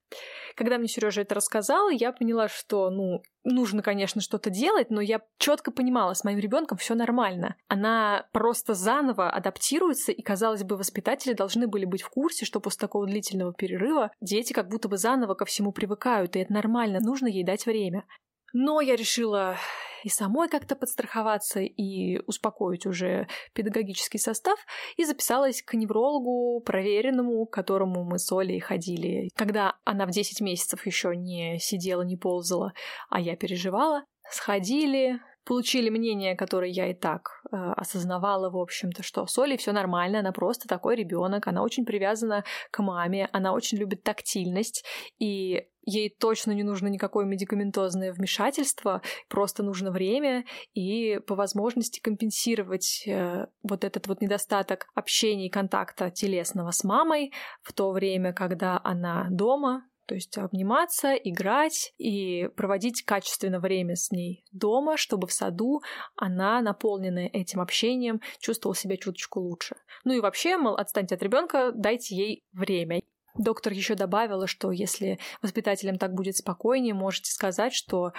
Когда 0.55 0.77
мне 0.77 0.87
Сережа 0.87 1.21
это 1.21 1.35
рассказал, 1.35 1.89
я 1.89 2.11
поняла, 2.11 2.47
что, 2.47 2.89
ну, 2.89 3.21
нужно, 3.47 3.81
конечно, 3.81 4.21
что-то 4.21 4.49
делать, 4.49 4.89
но 4.89 5.01
я 5.01 5.21
четко 5.37 5.71
понимала, 5.71 6.13
с 6.13 6.23
моим 6.23 6.39
ребенком 6.39 6.77
все 6.77 6.95
нормально. 6.95 7.55
Она 7.67 8.27
просто 8.33 8.73
заново 8.73 9.29
адаптируется, 9.29 10.11
и, 10.11 10.21
казалось 10.21 10.63
бы, 10.63 10.77
воспитатели 10.77 11.33
должны 11.33 11.67
были 11.67 11.85
быть 11.85 12.01
в 12.01 12.09
курсе, 12.09 12.45
что 12.45 12.59
после 12.59 12.81
такого 12.81 13.05
длительного 13.05 13.53
перерыва 13.53 14.11
дети 14.21 14.53
как 14.53 14.67
будто 14.69 14.89
бы 14.89 14.97
заново 14.97 15.33
ко 15.33 15.45
всему 15.45 15.71
привыкают, 15.71 16.35
и 16.35 16.39
это 16.39 16.53
нормально, 16.53 16.99
нужно 17.01 17.27
ей 17.27 17.43
дать 17.43 17.65
время. 17.65 18.05
Но 18.53 18.81
я 18.81 18.95
решила 18.95 19.57
и 20.03 20.09
самой 20.09 20.49
как-то 20.49 20.75
подстраховаться 20.75 21.59
и 21.59 22.19
успокоить 22.27 22.85
уже 22.85 23.27
педагогический 23.53 24.19
состав, 24.19 24.59
и 24.95 25.05
записалась 25.05 25.61
к 25.61 25.73
неврологу, 25.73 26.61
проверенному, 26.61 27.45
к 27.45 27.53
которому 27.53 28.03
мы 28.03 28.19
с 28.19 28.31
Олей 28.31 28.59
ходили. 28.59 29.29
Когда 29.35 29.75
она 29.85 30.05
в 30.05 30.11
10 30.11 30.41
месяцев 30.41 30.85
еще 30.85 31.15
не 31.15 31.59
сидела, 31.59 32.01
не 32.01 32.17
ползала, 32.17 32.73
а 33.09 33.19
я 33.19 33.35
переживала, 33.35 34.03
сходили, 34.29 35.19
получили 35.47 35.89
мнение, 35.89 36.35
которое 36.35 36.69
я 36.69 36.91
и 36.91 36.93
так 36.93 37.41
э, 37.51 37.55
осознавала, 37.55 38.49
в 38.49 38.57
общем-то, 38.57 39.01
что 39.01 39.25
с 39.25 39.37
Олей 39.39 39.57
все 39.57 39.71
нормально, 39.71 40.19
она 40.19 40.33
просто 40.33 40.67
такой 40.67 40.97
ребенок, 40.97 41.47
она 41.47 41.63
очень 41.63 41.85
привязана 41.85 42.43
к 42.69 42.83
маме, 42.83 43.29
она 43.31 43.53
очень 43.53 43.77
любит 43.77 44.03
тактильность, 44.03 44.83
и 45.19 45.67
ей 45.87 46.09
точно 46.09 46.51
не 46.51 46.63
нужно 46.63 46.87
никакое 46.87 47.25
медикаментозное 47.25 48.13
вмешательство, 48.13 49.01
просто 49.29 49.63
нужно 49.63 49.89
время 49.89 50.45
и 50.73 51.19
по 51.25 51.33
возможности 51.33 52.01
компенсировать 52.01 53.03
э, 53.07 53.47
вот 53.63 53.83
этот 53.83 54.07
вот 54.07 54.21
недостаток 54.21 54.87
общения 54.93 55.47
и 55.47 55.49
контакта 55.49 56.11
телесного 56.11 56.71
с 56.71 56.83
мамой 56.83 57.31
в 57.63 57.71
то 57.73 57.91
время, 57.91 58.33
когда 58.33 58.79
она 58.83 59.27
дома, 59.31 59.87
то 60.07 60.15
есть 60.15 60.37
обниматься, 60.37 61.13
играть 61.13 61.93
и 61.97 62.49
проводить 62.55 63.03
качественное 63.03 63.59
время 63.59 63.95
с 63.95 64.11
ней 64.11 64.45
дома, 64.51 64.97
чтобы 64.97 65.27
в 65.27 65.33
саду 65.33 65.81
она, 66.15 66.61
наполненная 66.61 67.27
этим 67.27 67.61
общением, 67.61 68.21
чувствовала 68.39 68.75
себя 68.75 68.97
чуточку 68.97 69.39
лучше. 69.39 69.77
Ну 70.03 70.13
и 70.13 70.19
вообще, 70.19 70.57
мол, 70.57 70.75
отстаньте 70.75 71.15
от 71.15 71.23
ребенка, 71.23 71.71
дайте 71.73 72.15
ей 72.15 72.43
время. 72.51 73.01
Доктор 73.37 73.73
еще 73.73 73.95
добавила, 73.95 74.47
что 74.47 74.71
если 74.71 75.19
воспитателям 75.41 75.97
так 75.97 76.13
будет 76.13 76.37
спокойнее, 76.37 76.93
можете 76.93 77.31
сказать, 77.31 77.73
что 77.73 78.13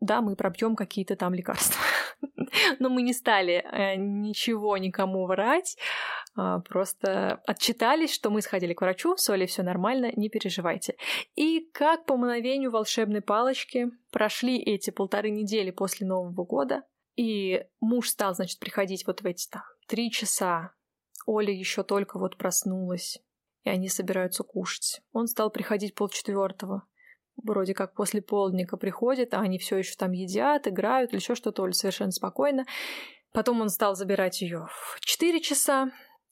да, 0.00 0.22
мы 0.22 0.34
пробьем 0.34 0.76
какие-то 0.76 1.14
там 1.14 1.34
лекарства. 1.34 1.80
Но 2.78 2.88
мы 2.88 3.02
не 3.02 3.12
стали 3.12 3.62
э, 3.70 3.96
ничего 3.96 4.76
никому 4.78 5.26
врать, 5.26 5.76
а, 6.34 6.60
просто 6.60 7.40
отчитались, 7.46 8.12
что 8.12 8.30
мы 8.30 8.40
сходили 8.40 8.72
к 8.72 8.80
врачу, 8.80 9.16
с 9.16 9.28
Олей 9.28 9.46
все 9.46 9.62
нормально, 9.62 10.10
не 10.16 10.30
переживайте. 10.30 10.96
И 11.34 11.68
как 11.72 12.06
по 12.06 12.16
мановению 12.16 12.70
волшебной 12.70 13.20
палочки 13.20 13.90
прошли 14.10 14.58
эти 14.58 14.90
полторы 14.90 15.30
недели 15.30 15.70
после 15.70 16.06
Нового 16.06 16.44
года, 16.44 16.82
и 17.16 17.64
муж 17.80 18.08
стал, 18.08 18.34
значит, 18.34 18.58
приходить 18.58 19.06
вот 19.06 19.20
в 19.20 19.26
эти 19.26 19.48
там 19.48 19.62
три 19.86 20.10
часа. 20.10 20.72
Оля 21.26 21.52
еще 21.52 21.82
только 21.82 22.18
вот 22.18 22.38
проснулась, 22.38 23.18
и 23.64 23.70
они 23.70 23.88
собираются 23.88 24.42
кушать. 24.42 25.00
Он 25.12 25.26
стал 25.26 25.50
приходить 25.50 25.94
полчетвертого. 25.94 26.84
Вроде 27.42 27.74
как 27.74 27.94
после 27.94 28.20
полдника 28.20 28.76
приходит, 28.76 29.34
а 29.34 29.40
они 29.40 29.58
все 29.58 29.78
еще 29.78 29.94
там 29.96 30.12
едят, 30.12 30.66
играют 30.66 31.12
или 31.12 31.20
еще 31.20 31.34
что-то. 31.34 31.62
Оля 31.62 31.72
совершенно 31.72 32.10
спокойно. 32.10 32.66
Потом 33.32 33.60
он 33.60 33.68
стал 33.68 33.94
забирать 33.94 34.42
ее 34.42 34.66
в 34.70 35.00
4 35.00 35.40
часа. 35.40 35.90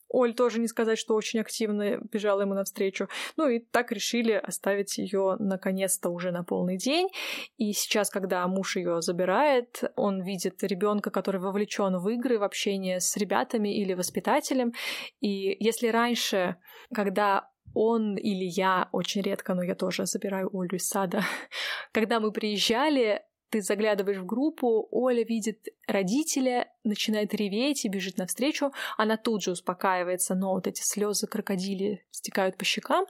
Оль 0.09 0.35
тоже 0.35 0.61
не 0.61 0.69
сказать, 0.69 0.99
что 0.99 1.15
очень 1.15 1.41
активно 1.41 1.99
бежала 1.99 2.43
ему 2.43 2.55
навстречу. 2.55 3.09
Ну 3.37 3.49
и 3.49 3.59
так 3.59 3.93
решили 3.93 4.33
оставить 4.33 4.99
ее 4.99 5.37
наконец-то 5.39 6.11
уже 6.11 6.31
на 6.31 6.45
полный 6.45 6.77
день. 6.77 7.09
И 7.57 7.73
сейчас, 7.73 8.11
когда 8.11 8.47
муж 8.47 8.77
ее 8.77 9.03
забирает, 9.03 9.83
он 9.97 10.23
видит 10.23 10.63
ребенка, 10.63 11.11
который 11.11 11.41
вовлечен 11.41 11.99
в 11.99 12.09
игры, 12.09 12.39
в 12.39 12.43
общение 12.43 13.01
с 13.01 13.17
ребятами 13.17 13.75
или 13.75 13.95
воспитателем. 13.95 14.73
И 15.21 15.57
если 15.61 15.89
раньше, 15.89 16.57
когда 16.95 17.51
он 17.75 18.17
или 18.17 18.45
я, 18.45 18.89
очень 18.93 19.23
редко, 19.23 19.55
но 19.55 19.63
я 19.63 19.75
тоже 19.75 20.07
забираю 20.07 20.51
Олю 20.53 20.77
из 20.77 20.89
сада, 20.89 21.23
когда 21.93 22.21
мы 22.21 22.33
приезжали, 22.33 23.23
ты 23.51 23.63
заглядываешь 23.63 24.19
в 24.19 24.27
группу, 24.27 24.89
Оля 24.91 25.25
видит 25.25 25.69
родителя, 25.87 26.71
начинает 26.85 27.35
реветь 27.35 27.85
и 27.85 27.89
бежит 27.89 28.19
навстречу. 28.19 28.73
Она 28.97 29.17
тут 29.17 29.43
же 29.43 29.53
успокаивается, 29.53 30.35
но 30.35 30.53
вот 30.53 30.67
эти 30.67 30.83
слезы 30.83 31.27
крокодили 31.27 32.05
стекают 32.11 32.57
по 32.57 32.65
щекам. 32.65 33.07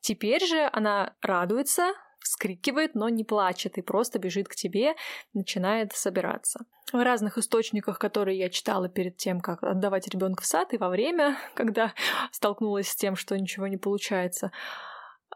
Теперь 0.00 0.44
же 0.44 0.68
она 0.72 1.14
радуется, 1.20 1.92
вскрикивает, 2.20 2.94
но 2.94 3.08
не 3.08 3.24
плачет 3.24 3.78
и 3.78 3.82
просто 3.82 4.18
бежит 4.18 4.48
к 4.48 4.54
тебе, 4.54 4.94
начинает 5.34 5.92
собираться. 5.92 6.64
В 6.92 7.02
разных 7.02 7.38
источниках, 7.38 7.98
которые 7.98 8.38
я 8.38 8.50
читала 8.50 8.88
перед 8.88 9.16
тем, 9.16 9.40
как 9.40 9.62
отдавать 9.62 10.08
ребенка 10.08 10.42
в 10.42 10.46
сад, 10.46 10.72
и 10.72 10.78
во 10.78 10.88
время, 10.88 11.38
когда 11.54 11.94
столкнулась 12.30 12.88
с 12.88 12.96
тем, 12.96 13.16
что 13.16 13.38
ничего 13.38 13.66
не 13.66 13.76
получается, 13.76 14.52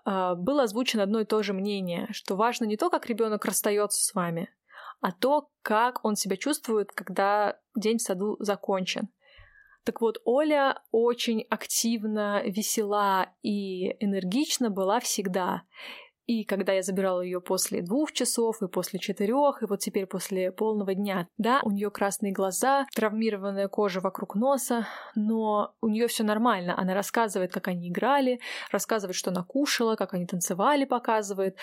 было 0.07 0.63
озвучено 0.63 1.03
одно 1.03 1.21
и 1.21 1.25
то 1.25 1.43
же 1.43 1.53
мнение, 1.53 2.07
что 2.13 2.37
важно 2.37 2.65
не 2.65 2.77
то, 2.77 2.91
как 2.91 3.07
ребенок 3.07 3.45
расстается 3.45 4.03
с 4.03 4.15
вами, 4.15 4.49
а 5.01 5.13
то, 5.13 5.51
как 5.63 6.05
он 6.05 6.15
себя 6.17 6.37
чувствует, 6.37 6.93
когда 6.93 7.59
день 7.75 7.99
в 7.99 8.03
саду 8.03 8.37
закончен. 8.39 9.09
Так 9.85 10.01
вот, 10.01 10.19
Оля 10.25 10.83
очень 10.91 11.43
активно, 11.49 12.43
весела 12.45 13.29
и 13.43 13.97
энергична 14.05 14.71
была 14.71 15.01
всегда. 15.01 15.63
И 16.27 16.45
когда 16.45 16.73
я 16.73 16.83
забирала 16.83 17.21
ее 17.21 17.41
после 17.41 17.83
двух 17.83 18.13
часов, 18.13 18.61
и 18.61 18.69
после 18.69 18.99
четырех, 18.99 19.63
и 19.63 19.67
вот 19.67 19.79
теперь 19.79 20.07
после 20.07 20.51
полного 20.51 20.93
дня, 20.93 21.29
да, 21.39 21.61
у 21.63 21.71
нее 21.71 21.91
красные 21.91 22.33
глаза, 22.33 22.87
травмированная 22.95 23.69
кожа 23.69 24.01
вокруг 24.01 24.35
носа, 24.35 24.89
но 25.15 25.75
у 25.81 25.89
нее 25.89 26.09
все 26.09 26.25
нормально. 26.25 26.75
Она 26.77 26.95
рассказывает, 26.95 27.53
как 27.53 27.69
они 27.69 27.89
играли, 27.89 28.41
рассказывает, 28.73 29.15
что 29.15 29.31
она 29.31 29.45
кушала, 29.45 29.95
как 29.95 30.15
они 30.15 30.27
танцевали, 30.27 30.85
показывает. 30.85 31.57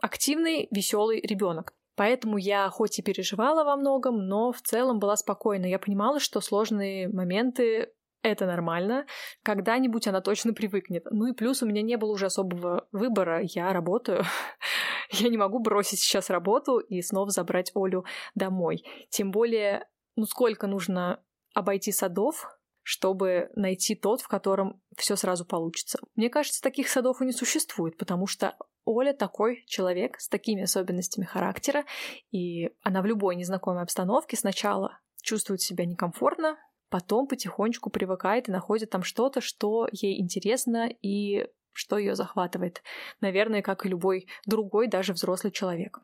Активный, 0.00 0.68
веселый 0.70 1.20
ребенок. 1.20 1.74
Поэтому 1.96 2.36
я 2.36 2.68
хоть 2.68 2.98
и 2.98 3.02
переживала 3.02 3.64
во 3.64 3.74
многом, 3.74 4.28
но 4.28 4.52
в 4.52 4.60
целом 4.60 4.98
была 4.98 5.16
спокойна. 5.16 5.64
Я 5.64 5.78
понимала, 5.78 6.20
что 6.20 6.42
сложные 6.42 7.08
моменты 7.08 7.90
это 8.26 8.46
нормально. 8.46 9.06
Когда-нибудь 9.42 10.06
она 10.06 10.20
точно 10.20 10.52
привыкнет. 10.52 11.06
Ну 11.10 11.26
и 11.26 11.32
плюс 11.32 11.62
у 11.62 11.66
меня 11.66 11.82
не 11.82 11.96
было 11.96 12.12
уже 12.12 12.26
особого 12.26 12.88
выбора. 12.92 13.40
Я 13.42 13.72
работаю. 13.72 14.24
Я 15.10 15.28
не 15.28 15.36
могу 15.36 15.58
бросить 15.58 16.00
сейчас 16.00 16.30
работу 16.30 16.78
и 16.78 17.00
снова 17.02 17.30
забрать 17.30 17.72
Олю 17.74 18.04
домой. 18.34 18.84
Тем 19.10 19.30
более, 19.30 19.86
ну 20.16 20.24
сколько 20.24 20.66
нужно 20.66 21.20
обойти 21.54 21.92
садов, 21.92 22.46
чтобы 22.82 23.50
найти 23.56 23.94
тот, 23.96 24.20
в 24.20 24.28
котором 24.28 24.80
все 24.96 25.16
сразу 25.16 25.44
получится. 25.44 25.98
Мне 26.14 26.30
кажется, 26.30 26.62
таких 26.62 26.88
садов 26.88 27.20
и 27.20 27.24
не 27.24 27.32
существует, 27.32 27.96
потому 27.96 28.26
что 28.26 28.56
Оля 28.84 29.12
такой 29.12 29.64
человек 29.66 30.20
с 30.20 30.28
такими 30.28 30.62
особенностями 30.62 31.24
характера, 31.24 31.84
и 32.30 32.70
она 32.82 33.02
в 33.02 33.06
любой 33.06 33.34
незнакомой 33.34 33.82
обстановке 33.82 34.36
сначала 34.36 35.00
чувствует 35.20 35.60
себя 35.60 35.84
некомфортно, 35.84 36.56
потом 36.88 37.26
потихонечку 37.26 37.90
привыкает 37.90 38.48
и 38.48 38.52
находит 38.52 38.90
там 38.90 39.02
что-то, 39.02 39.40
что 39.40 39.88
ей 39.92 40.20
интересно 40.20 40.88
и 41.02 41.46
что 41.72 41.98
ее 41.98 42.14
захватывает. 42.14 42.82
Наверное, 43.20 43.62
как 43.62 43.84
и 43.84 43.88
любой 43.88 44.26
другой, 44.46 44.88
даже 44.88 45.12
взрослый 45.12 45.52
человек. 45.52 46.00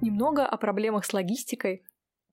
Немного 0.00 0.46
о 0.46 0.56
проблемах 0.56 1.04
с 1.04 1.12
логистикой. 1.12 1.84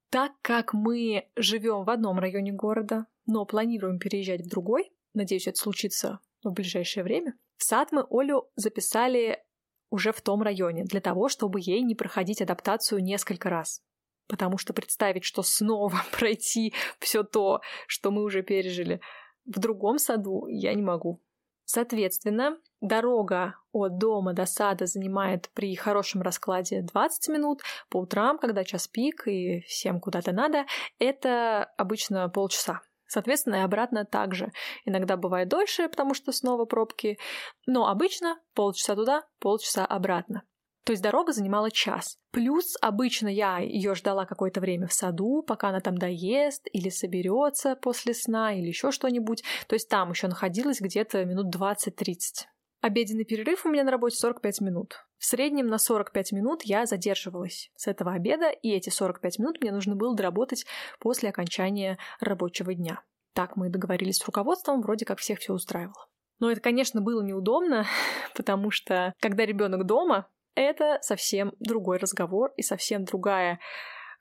Так 0.09 0.31
как 0.41 0.73
мы 0.73 1.27
живем 1.35 1.83
в 1.83 1.89
одном 1.89 2.17
районе 2.17 2.53
города, 2.53 3.07
но 3.25 3.45
планируем 3.45 3.99
переезжать 3.99 4.41
в 4.41 4.49
другой, 4.49 4.89
надеюсь, 5.13 5.47
это 5.47 5.59
случится 5.59 6.19
в 6.43 6.53
ближайшее 6.53 7.03
время, 7.03 7.33
в 7.57 7.63
сад 7.63 7.91
мы 7.91 8.05
Олю 8.09 8.49
записали 8.55 9.43
уже 9.89 10.11
в 10.11 10.21
том 10.21 10.41
районе, 10.41 10.83
для 10.83 11.01
того, 11.01 11.29
чтобы 11.29 11.59
ей 11.61 11.81
не 11.81 11.95
проходить 11.95 12.41
адаптацию 12.41 13.03
несколько 13.03 13.49
раз 13.49 13.81
потому 14.27 14.57
что 14.57 14.73
представить, 14.73 15.23
что 15.23 15.41
снова 15.41 15.97
пройти 16.11 16.73
все 16.99 17.23
то, 17.23 17.61
что 17.87 18.11
мы 18.11 18.23
уже 18.23 18.43
пережили 18.43 19.01
в 19.45 19.59
другом 19.59 19.97
саду, 19.97 20.47
я 20.47 20.73
не 20.73 20.81
могу. 20.81 21.21
Соответственно, 21.69 22.57
дорога 22.79 23.55
от 23.73 23.97
дома 23.97 24.33
до 24.33 24.45
сада 24.45 24.85
занимает 24.85 25.49
при 25.53 25.75
хорошем 25.75 26.21
раскладе 26.21 26.81
20 26.81 27.27
минут, 27.29 27.61
по 27.89 27.97
утрам, 27.97 28.37
когда 28.37 28.63
час 28.63 28.87
пик 28.87 29.27
и 29.27 29.61
всем 29.67 29.99
куда-то 29.99 30.31
надо, 30.31 30.65
это 30.97 31.65
обычно 31.77 32.29
полчаса. 32.29 32.81
Соответственно, 33.07 33.55
и 33.55 33.59
обратно 33.59 34.05
также. 34.05 34.51
Иногда 34.85 35.17
бывает 35.17 35.47
дольше, 35.47 35.87
потому 35.89 36.13
что 36.13 36.31
снова 36.31 36.65
пробки, 36.65 37.17
но 37.65 37.87
обычно 37.87 38.37
полчаса 38.53 38.95
туда, 38.95 39.23
полчаса 39.39 39.85
обратно. 39.85 40.43
То 40.87 40.91
есть 40.91 41.03
дорога 41.03 41.33
занимала 41.33 41.69
час. 41.69 42.17
Плюс 42.31 42.77
обычно 42.79 43.27
я 43.27 43.59
ее 43.59 43.93
ждала 43.93 44.25
какое-то 44.25 44.61
время 44.61 44.87
в 44.87 44.93
саду, 44.93 45.43
пока 45.45 45.67
она 45.67 45.81
там 45.81 45.97
доест 45.97 46.65
или 46.71 46.87
соберется 46.87 47.75
после 47.75 48.13
сна 48.13 48.53
или 48.53 48.67
еще 48.67 48.91
что-нибудь. 48.91 49.43
То 49.67 49.73
есть 49.73 49.89
там 49.89 50.11
еще 50.11 50.27
находилась 50.27 50.79
где-то 50.79 51.25
минут 51.25 51.53
20-30. 51.53 52.45
Обеденный 52.81 53.25
перерыв 53.25 53.65
у 53.65 53.69
меня 53.69 53.83
на 53.83 53.91
работе 53.91 54.17
45 54.17 54.61
минут. 54.61 55.05
В 55.17 55.25
среднем 55.25 55.67
на 55.67 55.79
45 55.79 56.31
минут 56.31 56.63
я 56.63 56.85
задерживалась 56.85 57.71
с 57.75 57.87
этого 57.87 58.13
обеда, 58.13 58.49
и 58.49 58.69
эти 58.69 58.89
45 58.89 59.39
минут 59.39 59.61
мне 59.61 59.71
нужно 59.71 59.95
было 59.95 60.15
доработать 60.15 60.65
после 60.99 61.29
окончания 61.29 61.97
рабочего 62.19 62.73
дня. 62.73 63.01
Так 63.33 63.55
мы 63.55 63.69
договорились 63.69 64.17
с 64.17 64.25
руководством, 64.25 64.81
вроде 64.81 65.05
как 65.05 65.19
всех 65.19 65.39
все 65.39 65.53
устраивало. 65.53 66.07
Но 66.39 66.51
это, 66.51 66.61
конечно, 66.61 67.01
было 67.01 67.23
неудобно, 67.23 67.85
потому 68.35 68.69
что 68.69 69.13
когда 69.19 69.45
ребенок 69.45 69.85
дома, 69.85 70.29
это 70.53 70.99
совсем 71.01 71.53
другой 71.59 71.97
разговор 71.97 72.53
и 72.57 72.61
совсем 72.61 73.05
другая 73.05 73.59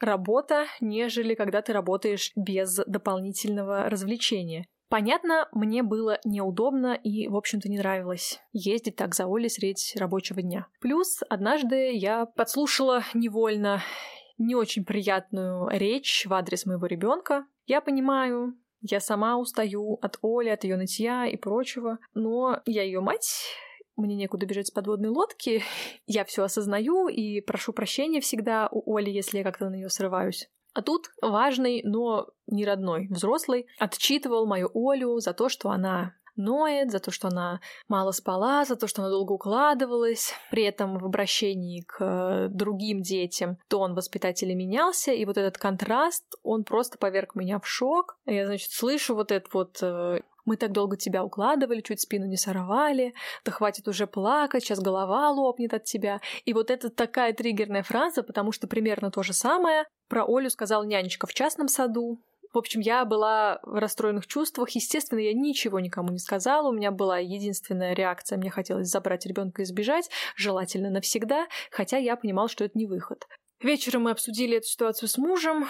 работа, 0.00 0.66
нежели 0.80 1.34
когда 1.34 1.62
ты 1.62 1.72
работаешь 1.72 2.32
без 2.36 2.76
дополнительного 2.86 3.88
развлечения. 3.88 4.66
Понятно, 4.88 5.48
мне 5.52 5.82
было 5.82 6.20
неудобно 6.24 6.94
и, 6.94 7.28
в 7.28 7.36
общем-то, 7.36 7.68
не 7.68 7.78
нравилось 7.78 8.40
ездить 8.52 8.96
так 8.96 9.14
за 9.14 9.26
Олей 9.26 9.50
средь 9.50 9.94
рабочего 9.96 10.42
дня. 10.42 10.68
Плюс 10.80 11.20
однажды 11.28 11.92
я 11.92 12.26
подслушала 12.26 13.02
невольно 13.12 13.82
не 14.38 14.54
очень 14.54 14.84
приятную 14.84 15.68
речь 15.70 16.26
в 16.26 16.32
адрес 16.32 16.66
моего 16.66 16.86
ребенка. 16.86 17.46
Я 17.66 17.80
понимаю, 17.80 18.54
я 18.80 19.00
сама 19.00 19.38
устаю 19.38 19.98
от 20.02 20.18
Оли, 20.22 20.50
от 20.50 20.64
ее 20.64 20.76
нытья 20.76 21.26
и 21.26 21.36
прочего, 21.36 21.98
но 22.14 22.60
я 22.66 22.82
ее 22.82 23.00
мать, 23.00 23.46
мне 23.96 24.14
некуда 24.14 24.46
бежать 24.46 24.68
с 24.68 24.70
подводной 24.70 25.08
лодки, 25.08 25.62
я 26.06 26.24
все 26.24 26.44
осознаю 26.44 27.08
и 27.08 27.40
прошу 27.40 27.72
прощения 27.72 28.20
всегда 28.20 28.68
у 28.70 28.96
Оли, 28.96 29.10
если 29.10 29.38
я 29.38 29.44
как-то 29.44 29.68
на 29.68 29.74
нее 29.74 29.88
срываюсь. 29.88 30.48
А 30.76 30.82
тут 30.82 31.10
важный, 31.22 31.80
но 31.84 32.28
не 32.46 32.66
родной 32.66 33.08
взрослый 33.08 33.66
отчитывал 33.78 34.46
мою 34.46 34.70
Олю 34.74 35.18
за 35.20 35.32
то, 35.32 35.48
что 35.48 35.70
она 35.70 36.12
ноет, 36.36 36.90
за 36.90 36.98
то, 36.98 37.10
что 37.10 37.28
она 37.28 37.60
мало 37.88 38.10
спала, 38.10 38.66
за 38.66 38.76
то, 38.76 38.86
что 38.86 39.00
она 39.00 39.10
долго 39.10 39.32
укладывалась. 39.32 40.34
При 40.50 40.64
этом 40.64 40.98
в 40.98 41.06
обращении 41.06 41.80
к 41.80 42.48
другим 42.50 43.00
детям 43.00 43.56
тон 43.68 43.94
воспитателя 43.94 44.54
менялся, 44.54 45.12
и 45.12 45.24
вот 45.24 45.38
этот 45.38 45.56
контраст, 45.56 46.26
он 46.42 46.62
просто 46.64 46.98
поверг 46.98 47.34
меня 47.34 47.58
в 47.58 47.66
шок. 47.66 48.18
Я, 48.26 48.44
значит, 48.44 48.70
слышу 48.70 49.14
вот 49.14 49.32
этот 49.32 49.54
вот 49.54 49.78
э, 49.80 50.20
мы 50.46 50.56
так 50.56 50.72
долго 50.72 50.96
тебя 50.96 51.22
укладывали, 51.24 51.80
чуть 51.80 52.00
спину 52.00 52.26
не 52.26 52.36
сорвали, 52.36 53.12
да 53.44 53.52
хватит 53.52 53.88
уже 53.88 54.06
плакать, 54.06 54.62
сейчас 54.64 54.80
голова 54.80 55.30
лопнет 55.30 55.74
от 55.74 55.84
тебя. 55.84 56.20
И 56.44 56.54
вот 56.54 56.70
это 56.70 56.88
такая 56.88 57.34
триггерная 57.34 57.82
фраза, 57.82 58.22
потому 58.22 58.52
что 58.52 58.66
примерно 58.66 59.10
то 59.10 59.22
же 59.22 59.32
самое 59.32 59.84
про 60.08 60.24
Олю 60.24 60.48
сказал 60.48 60.84
нянечка 60.84 61.26
в 61.26 61.34
частном 61.34 61.68
саду, 61.68 62.20
в 62.56 62.58
общем, 62.58 62.80
я 62.80 63.04
была 63.04 63.60
в 63.64 63.78
расстроенных 63.78 64.26
чувствах. 64.26 64.70
Естественно, 64.70 65.18
я 65.18 65.34
ничего 65.34 65.78
никому 65.78 66.08
не 66.08 66.18
сказала. 66.18 66.70
У 66.70 66.72
меня 66.72 66.90
была 66.90 67.18
единственная 67.18 67.92
реакция. 67.92 68.38
Мне 68.38 68.48
хотелось 68.48 68.88
забрать 68.88 69.26
ребенка 69.26 69.60
и 69.60 69.66
сбежать, 69.66 70.08
желательно 70.36 70.88
навсегда, 70.88 71.48
хотя 71.70 71.98
я 71.98 72.16
понимала, 72.16 72.48
что 72.48 72.64
это 72.64 72.78
не 72.78 72.86
выход. 72.86 73.26
Вечером 73.60 74.04
мы 74.04 74.10
обсудили 74.12 74.56
эту 74.56 74.68
ситуацию 74.68 75.06
с 75.06 75.18
мужем. 75.18 75.68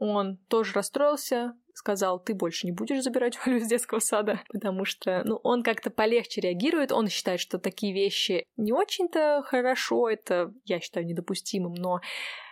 Он 0.00 0.38
тоже 0.48 0.72
расстроился, 0.72 1.52
сказал, 1.80 2.20
ты 2.20 2.34
больше 2.34 2.66
не 2.66 2.72
будешь 2.72 3.02
забирать 3.02 3.38
Олю 3.44 3.56
из 3.56 3.66
детского 3.66 3.98
сада, 3.98 4.40
потому 4.52 4.84
что, 4.84 5.22
ну, 5.24 5.40
он 5.42 5.62
как-то 5.62 5.90
полегче 5.90 6.42
реагирует, 6.42 6.92
он 6.92 7.08
считает, 7.08 7.40
что 7.40 7.58
такие 7.58 7.92
вещи 7.92 8.44
не 8.56 8.72
очень-то 8.72 9.42
хорошо, 9.44 10.08
это, 10.08 10.52
я 10.64 10.78
считаю, 10.78 11.06
недопустимым, 11.06 11.72
но 11.74 12.00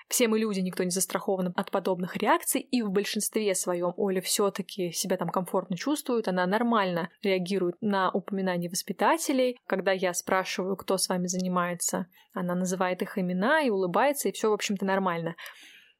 все 0.08 0.26
мы 0.26 0.38
люди, 0.38 0.60
никто 0.60 0.82
не 0.82 0.90
застрахован 0.90 1.52
от 1.54 1.70
подобных 1.70 2.16
реакций, 2.16 2.62
и 2.62 2.80
в 2.80 2.90
большинстве 2.90 3.54
своем 3.54 3.92
Оля 3.98 4.22
все-таки 4.22 4.90
себя 4.92 5.18
там 5.18 5.28
комфортно 5.28 5.76
чувствует, 5.76 6.28
она 6.28 6.46
нормально 6.46 7.10
реагирует 7.22 7.76
на 7.82 8.10
упоминания 8.10 8.70
воспитателей. 8.70 9.58
Когда 9.66 9.92
я 9.92 10.14
спрашиваю, 10.14 10.76
кто 10.76 10.96
с 10.96 11.10
вами 11.10 11.26
занимается, 11.26 12.06
она 12.32 12.54
называет 12.54 13.02
их 13.02 13.18
имена 13.18 13.60
и 13.60 13.68
улыбается, 13.68 14.30
и 14.30 14.32
все, 14.32 14.48
в 14.48 14.54
общем-то, 14.54 14.86
нормально. 14.86 15.36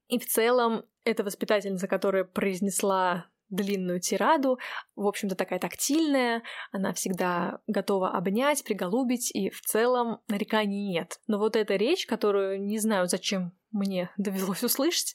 И 0.08 0.18
в 0.18 0.24
целом, 0.24 0.84
эта 1.08 1.24
воспитательница, 1.24 1.88
которая 1.88 2.24
произнесла 2.24 3.26
длинную 3.50 4.00
тираду, 4.00 4.58
в 4.94 5.06
общем-то 5.06 5.34
такая 5.34 5.58
тактильная, 5.58 6.42
она 6.70 6.92
всегда 6.92 7.60
готова 7.66 8.10
обнять, 8.10 8.62
приголубить, 8.64 9.30
и 9.34 9.50
в 9.50 9.60
целом 9.62 10.20
нареканий 10.28 10.86
нет. 10.86 11.18
Но 11.26 11.38
вот 11.38 11.56
эта 11.56 11.76
речь, 11.76 12.06
которую 12.06 12.62
не 12.62 12.78
знаю, 12.78 13.06
зачем 13.08 13.52
мне 13.70 14.10
довелось 14.16 14.62
услышать, 14.62 15.14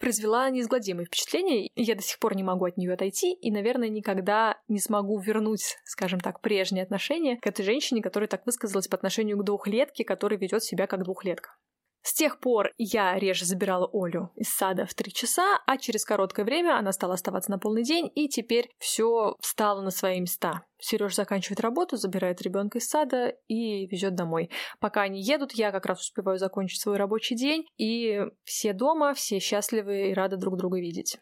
произвела 0.00 0.48
неизгладимое 0.50 1.04
впечатление, 1.04 1.66
и 1.66 1.82
я 1.82 1.94
до 1.94 2.02
сих 2.02 2.18
пор 2.18 2.36
не 2.36 2.42
могу 2.42 2.66
от 2.66 2.76
нее 2.76 2.94
отойти, 2.94 3.34
и, 3.34 3.50
наверное, 3.50 3.88
никогда 3.88 4.58
не 4.68 4.78
смогу 4.78 5.18
вернуть, 5.18 5.76
скажем 5.84 6.20
так, 6.20 6.40
прежние 6.40 6.84
отношения 6.84 7.36
к 7.36 7.46
этой 7.46 7.64
женщине, 7.64 8.02
которая 8.02 8.28
так 8.28 8.46
высказалась 8.46 8.88
по 8.88 8.96
отношению 8.96 9.38
к 9.38 9.44
двухлетке, 9.44 10.04
которая 10.04 10.38
ведет 10.38 10.62
себя 10.62 10.86
как 10.86 11.04
двухлетка. 11.04 11.50
С 12.02 12.14
тех 12.14 12.40
пор 12.40 12.72
я 12.78 13.18
реже 13.18 13.44
забирала 13.44 13.88
Олю 13.92 14.30
из 14.34 14.48
сада 14.48 14.86
в 14.86 14.94
три 14.94 15.12
часа, 15.12 15.60
а 15.66 15.76
через 15.76 16.04
короткое 16.04 16.44
время 16.44 16.78
она 16.78 16.92
стала 16.92 17.14
оставаться 17.14 17.50
на 17.50 17.58
полный 17.58 17.82
день, 17.82 18.10
и 18.14 18.28
теперь 18.28 18.70
все 18.78 19.36
встало 19.40 19.82
на 19.82 19.90
свои 19.90 20.20
места. 20.20 20.62
Сереж 20.78 21.14
заканчивает 21.14 21.60
работу, 21.60 21.96
забирает 21.96 22.40
ребенка 22.40 22.78
из 22.78 22.88
сада 22.88 23.34
и 23.48 23.86
везет 23.86 24.14
домой. 24.14 24.50
Пока 24.78 25.02
они 25.02 25.20
едут, 25.20 25.52
я 25.52 25.72
как 25.72 25.86
раз 25.86 26.00
успеваю 26.00 26.38
закончить 26.38 26.80
свой 26.80 26.96
рабочий 26.96 27.34
день, 27.34 27.66
и 27.76 28.22
все 28.44 28.72
дома, 28.72 29.12
все 29.14 29.40
счастливы 29.40 30.10
и 30.10 30.14
рады 30.14 30.36
друг 30.36 30.56
друга 30.56 30.78
видеть. 30.78 31.18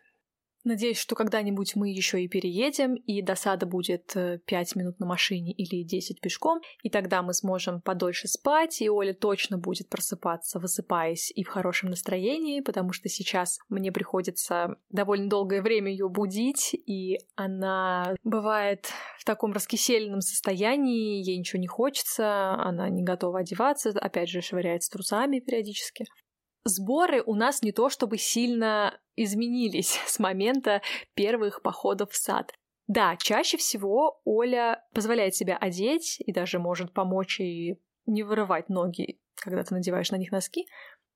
Надеюсь, 0.66 0.98
что 0.98 1.14
когда-нибудь 1.14 1.76
мы 1.76 1.90
еще 1.90 2.20
и 2.20 2.26
переедем, 2.26 2.96
и 2.96 3.22
до 3.22 3.36
сада 3.36 3.66
будет 3.66 4.14
5 4.14 4.42
э, 4.48 4.64
минут 4.76 4.98
на 4.98 5.06
машине 5.06 5.52
или 5.52 5.84
10 5.84 6.20
пешком, 6.20 6.60
и 6.82 6.90
тогда 6.90 7.22
мы 7.22 7.34
сможем 7.34 7.80
подольше 7.80 8.26
спать, 8.26 8.82
и 8.82 8.90
Оля 8.90 9.14
точно 9.14 9.58
будет 9.58 9.88
просыпаться, 9.88 10.58
высыпаясь 10.58 11.30
и 11.30 11.44
в 11.44 11.48
хорошем 11.50 11.90
настроении, 11.90 12.62
потому 12.62 12.90
что 12.90 13.08
сейчас 13.08 13.60
мне 13.68 13.92
приходится 13.92 14.74
довольно 14.90 15.28
долгое 15.28 15.62
время 15.62 15.92
ее 15.92 16.08
будить, 16.08 16.74
и 16.74 17.20
она 17.36 18.16
бывает 18.24 18.88
в 19.20 19.24
таком 19.24 19.52
раскисельном 19.52 20.20
состоянии, 20.20 21.24
ей 21.24 21.38
ничего 21.38 21.60
не 21.60 21.68
хочется, 21.68 22.54
она 22.54 22.88
не 22.88 23.04
готова 23.04 23.38
одеваться, 23.38 23.90
опять 23.90 24.30
же 24.30 24.40
швыряется 24.40 24.90
трусами 24.90 25.38
периодически. 25.38 26.06
Сборы 26.64 27.22
у 27.24 27.36
нас 27.36 27.62
не 27.62 27.70
то 27.70 27.88
чтобы 27.88 28.18
сильно 28.18 28.98
изменились 29.16 29.98
с 30.06 30.18
момента 30.18 30.82
первых 31.14 31.62
походов 31.62 32.12
в 32.12 32.16
сад. 32.16 32.52
Да, 32.86 33.16
чаще 33.16 33.56
всего 33.56 34.20
Оля 34.24 34.84
позволяет 34.94 35.34
себя 35.34 35.56
одеть 35.56 36.20
и 36.20 36.32
даже 36.32 36.58
может 36.58 36.92
помочь 36.92 37.40
и 37.40 37.80
не 38.06 38.22
вырывать 38.22 38.68
ноги, 38.68 39.18
когда 39.34 39.64
ты 39.64 39.74
надеваешь 39.74 40.12
на 40.12 40.16
них 40.16 40.30
носки. 40.30 40.66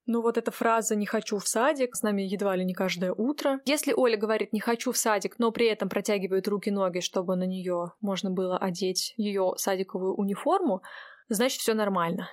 Но 0.06 0.22
вот 0.22 0.36
эта 0.38 0.50
фраза 0.50 0.96
«не 0.96 1.06
хочу 1.06 1.38
в 1.38 1.46
садик» 1.46 1.94
с 1.94 2.02
нами 2.02 2.22
едва 2.22 2.56
ли 2.56 2.64
не 2.64 2.74
каждое 2.74 3.12
утро. 3.12 3.60
Если 3.64 3.92
Оля 3.92 4.16
говорит 4.16 4.52
«не 4.52 4.58
хочу 4.58 4.90
в 4.90 4.96
садик», 4.96 5.38
но 5.38 5.52
при 5.52 5.66
этом 5.66 5.88
протягивает 5.88 6.48
руки-ноги, 6.48 6.98
чтобы 6.98 7.36
на 7.36 7.44
нее 7.44 7.92
можно 8.00 8.30
было 8.30 8.58
одеть 8.58 9.14
ее 9.16 9.52
садиковую 9.56 10.14
униформу, 10.14 10.82
значит 11.28 11.60
все 11.60 11.74
нормально. 11.74 12.28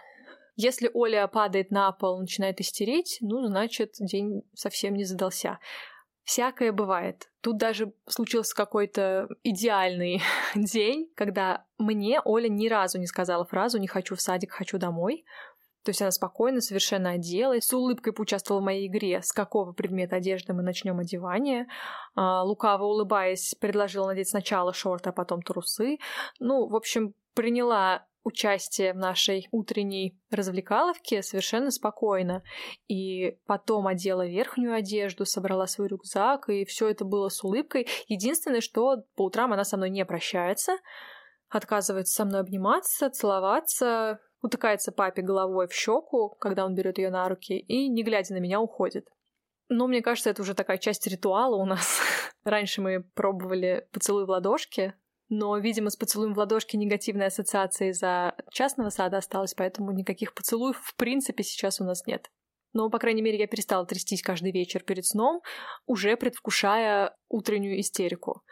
Если 0.58 0.90
Оля 0.92 1.28
падает 1.28 1.70
на 1.70 1.92
пол, 1.92 2.20
начинает 2.20 2.60
истереть, 2.60 3.20
ну, 3.22 3.46
значит, 3.46 3.94
день 4.00 4.42
совсем 4.56 4.96
не 4.96 5.06
задался. 5.06 5.60
Всякое 6.24 6.72
бывает. 6.72 7.30
Тут 7.42 7.58
даже 7.58 7.94
случился 8.10 8.56
какой-то 8.56 9.30
идеальный 9.44 10.22
день, 10.56 11.10
когда 11.16 11.64
мне 11.78 12.20
Оля 12.26 12.50
ни 12.50 12.68
разу 12.68 12.98
не 12.98 13.06
сказала 13.06 13.46
фразу 13.46 13.78
«не 13.78 13.88
хочу 13.88 14.16
в 14.16 14.22
садик, 14.22 14.52
хочу 14.52 14.80
домой». 14.80 15.24
То 15.84 15.92
есть 15.92 16.02
она 16.02 16.12
спокойно 16.12 16.60
совершенно 16.60 17.12
оделась, 17.12 17.66
с 17.66 17.74
улыбкой 17.74 18.12
поучаствовала 18.12 18.62
в 18.62 18.66
моей 18.66 18.88
игре, 18.88 19.22
с 19.22 19.32
какого 19.32 19.72
предмета 19.72 20.18
одежды 20.18 20.52
мы 20.52 20.64
начнем 20.64 21.00
одевание. 21.00 21.68
А, 22.14 22.44
лукаво 22.44 22.84
улыбаясь, 22.84 23.56
предложила 23.56 24.08
надеть 24.08 24.28
сначала 24.28 24.74
шорты, 24.74 25.12
а 25.12 25.14
потом 25.14 25.42
трусы. 25.42 26.00
Ну, 26.42 26.68
в 26.68 26.76
общем, 26.76 27.14
приняла 27.38 28.08
участие 28.24 28.94
в 28.94 28.98
нашей 28.98 29.48
утренней 29.52 30.20
развлекаловке 30.32 31.22
совершенно 31.22 31.70
спокойно. 31.70 32.42
И 32.88 33.38
потом 33.46 33.86
одела 33.86 34.26
верхнюю 34.26 34.74
одежду, 34.74 35.24
собрала 35.24 35.68
свой 35.68 35.88
рюкзак, 35.88 36.50
и 36.50 36.66
все 36.66 36.90
это 36.90 37.06
было 37.06 37.30
с 37.30 37.44
улыбкой. 37.44 37.88
Единственное, 38.08 38.60
что 38.60 39.04
по 39.16 39.26
утрам 39.26 39.54
она 39.54 39.64
со 39.64 39.78
мной 39.78 39.92
не 39.92 40.04
прощается, 40.04 40.78
отказывается 41.48 42.16
со 42.16 42.26
мной 42.26 42.42
обниматься, 42.42 43.12
целоваться, 43.12 44.20
утыкается 44.42 44.92
папе 44.92 45.22
головой 45.22 45.68
в 45.68 45.74
щеку, 45.74 46.36
когда 46.40 46.66
он 46.66 46.74
берет 46.74 46.98
ее 46.98 47.12
на 47.12 47.30
руки, 47.30 47.60
и, 47.60 47.88
не 47.88 48.04
глядя 48.04 48.34
на 48.34 48.40
меня, 48.40 48.60
уходит. 48.60 49.08
Но 49.70 49.86
мне 49.88 50.02
кажется, 50.02 50.32
это 50.32 50.42
уже 50.42 50.56
такая 50.56 50.80
часть 50.80 51.06
ритуала 51.06 51.56
у 51.56 51.66
нас. 51.66 52.02
Раньше 52.44 52.82
мы 52.82 53.04
пробовали 53.04 53.88
поцелуй 53.94 54.26
в 54.26 54.30
ладошки, 54.30 54.96
но, 55.30 55.58
видимо, 55.58 55.90
с 55.90 55.96
поцелуем 55.96 56.34
в 56.34 56.38
ладошке 56.38 56.78
негативная 56.78 57.28
ассоциация 57.28 57.90
из-за 57.90 58.36
частного 58.52 58.90
сада 58.90 59.18
осталась, 59.18 59.54
поэтому 59.54 59.92
никаких 59.92 60.34
поцелуев 60.34 60.78
в 60.78 60.96
принципе 60.96 61.44
сейчас 61.44 61.82
у 61.82 61.84
нас 61.84 62.06
нет. 62.06 62.30
Но, 62.74 62.90
по 62.90 63.00
крайней 63.00 63.22
мере, 63.22 63.40
я 63.40 63.48
перестала 63.48 63.86
трястись 63.86 64.22
каждый 64.22 64.52
вечер 64.52 64.84
перед 64.84 65.06
сном, 65.06 65.42
уже 65.86 66.16
предвкушая 66.16 67.16
утреннюю 67.28 67.80
истерику. 67.80 68.44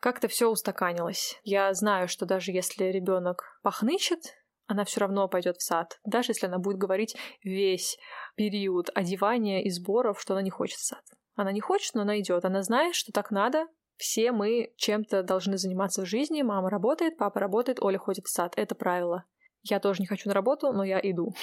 Как-то 0.00 0.28
все 0.28 0.50
устаканилось. 0.50 1.40
Я 1.44 1.72
знаю, 1.72 2.08
что 2.08 2.26
даже 2.26 2.52
если 2.52 2.84
ребенок 2.84 3.58
пахнычет, 3.62 4.20
она 4.66 4.84
все 4.84 5.00
равно 5.00 5.28
пойдет 5.28 5.56
в 5.56 5.62
сад, 5.62 5.98
даже 6.04 6.30
если 6.30 6.46
она 6.46 6.58
будет 6.58 6.78
говорить 6.78 7.16
весь 7.42 7.98
период 8.34 8.90
одевания 8.94 9.62
и 9.62 9.70
сборов, 9.70 10.20
что 10.20 10.34
она 10.34 10.42
не 10.42 10.50
хочет 10.50 10.78
в 10.78 10.86
сад. 10.86 11.04
Она 11.34 11.52
не 11.52 11.60
хочет, 11.60 11.94
но 11.94 12.02
она 12.02 12.20
идет. 12.20 12.44
Она 12.44 12.62
знает, 12.62 12.94
что 12.94 13.12
так 13.12 13.30
надо, 13.30 13.66
все 13.96 14.32
мы 14.32 14.72
чем-то 14.76 15.22
должны 15.22 15.56
заниматься 15.56 16.02
в 16.02 16.06
жизни. 16.06 16.42
Мама 16.42 16.70
работает, 16.70 17.16
папа 17.16 17.40
работает, 17.40 17.82
Оля 17.82 17.98
ходит 17.98 18.26
в 18.26 18.30
сад. 18.30 18.52
Это 18.56 18.74
правило. 18.74 19.24
Я 19.62 19.80
тоже 19.80 20.00
не 20.00 20.06
хочу 20.06 20.28
на 20.28 20.34
работу, 20.34 20.72
но 20.72 20.84
я 20.84 21.00
иду. 21.02 21.34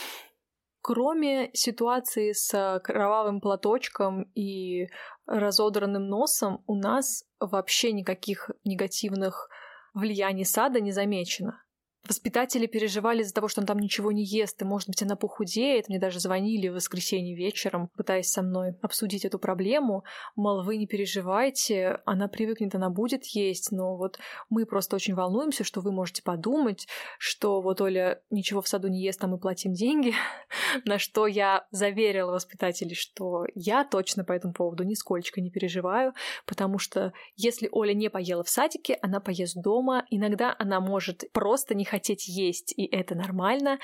Кроме 0.82 1.52
ситуации 1.54 2.32
с 2.34 2.82
кровавым 2.84 3.40
платочком 3.40 4.24
и 4.36 4.88
разодранным 5.28 6.08
носом, 6.08 6.64
у 6.68 6.76
нас 6.76 7.24
вообще 7.40 7.92
никаких 7.92 8.50
негативных 8.64 9.50
влияний 9.94 10.46
сада 10.46 10.80
не 10.80 10.92
замечено. 10.92 11.64
Воспитатели 12.08 12.66
переживали 12.66 13.22
из-за 13.22 13.34
того, 13.34 13.48
что 13.48 13.62
он 13.62 13.68
там 13.68 13.78
ничего 13.78 14.12
не 14.12 14.26
ест, 14.26 14.60
и, 14.62 14.66
может 14.66 14.88
быть, 14.88 15.04
она 15.04 15.16
похудеет. 15.16 15.88
Мне 15.88 16.00
даже 16.00 16.20
звонили 16.20 16.68
в 16.68 16.74
воскресенье 16.74 17.36
вечером, 17.36 17.90
пытаясь 17.96 18.30
со 18.30 18.42
мной 18.42 18.76
обсудить 18.82 19.24
эту 19.24 19.38
проблему. 19.38 20.04
Мол, 20.36 20.64
вы 20.64 20.78
не 20.78 20.88
переживайте, 20.88 22.00
она 22.06 22.28
привыкнет, 22.28 22.74
она 22.74 22.90
будет 22.90 23.26
есть, 23.26 23.72
но 23.72 23.98
вот 23.98 24.18
мы 24.50 24.66
просто 24.66 24.96
очень 24.96 25.14
волнуемся, 25.14 25.64
что 25.64 25.82
вы 25.82 25.92
можете 25.92 26.24
подумать, 26.24 26.88
что 27.20 27.62
вот 27.62 27.82
Оля 27.82 28.22
ничего 28.32 28.62
в 28.62 28.68
саду 28.68 28.88
не 28.88 29.04
ест, 29.04 29.24
а 29.24 29.28
мы 29.28 29.38
платим 29.38 29.74
деньги. 29.74 30.14
На 30.86 30.98
что 30.98 31.28
я 31.28 31.68
заверила 31.70 32.32
воспитателей, 32.32 32.96
что 32.96 33.46
я 33.54 33.86
точно 33.86 34.24
по 34.24 34.32
этому 34.32 34.54
поводу 34.54 34.84
нисколько 34.84 35.40
не 35.40 35.52
переживаю, 35.52 36.14
потому 36.48 36.80
что 36.80 37.14
если 37.36 37.70
Оля 37.72 37.94
не 37.94 38.10
поела 38.10 38.44
в 38.44 38.50
садике, 38.50 38.98
она 39.02 39.20
поест 39.20 39.56
дома. 39.62 40.06
Иногда 40.10 40.56
она 40.58 40.80
может 40.80 41.32
просто 41.32 41.76
не 41.76 41.86
хотеть 41.92 42.28
есть, 42.28 42.74
и 42.78 42.86
это 42.86 43.16
нормально. 43.16 43.80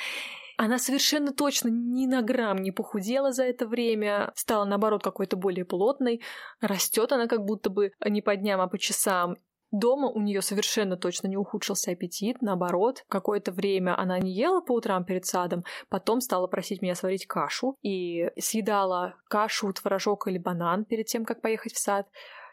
Она 0.57 0.79
совершенно 0.79 1.33
точно 1.33 1.69
ни 1.69 2.07
на 2.07 2.21
грамм 2.21 2.57
не 2.57 2.71
похудела 2.71 3.31
за 3.31 3.43
это 3.43 3.67
время, 3.67 4.31
стала 4.35 4.65
наоборот 4.65 5.03
какой-то 5.03 5.35
более 5.35 5.65
плотной, 5.65 6.21
растет 6.61 7.11
она 7.11 7.27
как 7.27 7.45
будто 7.45 7.69
бы 7.69 7.91
не 8.05 8.21
по 8.21 8.35
дням, 8.35 8.61
а 8.61 8.67
по 8.67 8.79
часам. 8.79 9.35
Дома 9.71 10.07
у 10.07 10.21
нее 10.21 10.41
совершенно 10.41 10.95
точно 10.95 11.27
не 11.27 11.35
ухудшился 11.35 11.91
аппетит, 11.91 12.41
наоборот, 12.41 13.03
какое-то 13.09 13.51
время 13.51 13.99
она 13.99 14.17
не 14.17 14.31
ела 14.31 14.61
по 14.61 14.71
утрам 14.71 15.03
перед 15.03 15.25
садом, 15.25 15.65
потом 15.89 16.21
стала 16.21 16.47
просить 16.47 16.81
меня 16.81 16.95
сварить 16.95 17.27
кашу 17.27 17.75
и 17.81 18.29
съедала 18.39 19.15
кашу, 19.27 19.73
творожок 19.73 20.27
или 20.27 20.37
банан 20.37 20.85
перед 20.85 21.07
тем, 21.07 21.25
как 21.25 21.41
поехать 21.41 21.73
в 21.73 21.79
сад. 21.79 22.07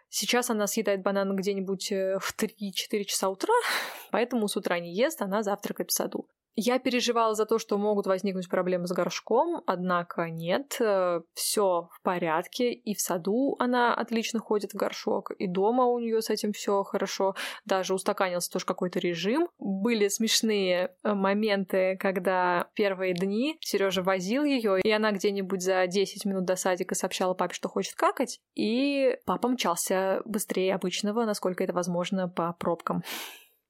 Сейчас 0.09 0.51
она 0.51 0.67
съедает 0.67 1.03
банан 1.03 1.35
где-нибудь 1.35 1.93
э, 1.93 2.19
в 2.21 2.35
3-4 2.37 3.05
часа 3.05 3.29
утра, 3.29 3.55
поэтому 4.11 4.49
с 4.49 4.57
утра 4.57 4.79
не 4.79 4.95
ест, 4.95 5.23
она 5.23 5.43
завтракает 5.43 5.91
в 5.91 5.95
саду. 5.95 6.29
Я 6.57 6.79
переживала 6.79 7.35
за 7.35 7.47
то, 7.47 7.59
что 7.59 7.79
могут 7.79 8.07
возникнуть 8.07 8.49
проблемы 8.49 8.87
с 8.87 8.93
горшком, 8.93 9.63
однако 9.67 10.31
нет, 10.31 10.77
э, 10.81 11.21
все 11.35 11.89
в 11.93 12.01
порядке. 12.03 12.73
И 12.73 12.95
в 12.95 13.01
саду 13.01 13.57
она 13.59 13.93
отлично 13.93 14.39
ходит 14.39 14.73
в 14.73 14.77
горшок, 14.77 15.33
и 15.33 15.49
дома 15.49 15.87
у 15.87 15.99
нее 15.99 16.23
с 16.23 16.31
этим 16.31 16.53
все 16.53 16.85
хорошо. 16.85 17.35
Даже 17.65 17.95
устаканился 17.95 18.53
тоже 18.53 18.67
какой-то 18.67 19.01
режим. 19.01 19.49
Были 19.59 20.07
смешные 20.07 20.95
э, 21.03 21.15
моменты, 21.15 21.97
когда 21.99 22.69
первые 22.75 23.15
дни 23.15 23.57
Сережа 23.61 24.03
возил 24.03 24.45
ее, 24.45 24.81
и 24.81 24.91
она 24.91 25.11
где-нибудь 25.11 25.61
за 25.61 25.87
10 25.89 26.25
минут 26.25 26.45
до 26.45 26.55
садика 26.55 26.95
сообщала 26.95 27.35
папе, 27.35 27.55
что 27.55 27.69
хочет 27.69 27.95
какать, 27.95 28.41
и 28.55 29.19
папа 29.27 29.49
мчался 29.49 30.23
быстрее 30.25 30.77
обычного, 30.77 31.25
насколько 31.25 31.65
это 31.65 31.73
возможно, 31.73 32.29
по 32.29 32.53
пробкам. 32.53 33.03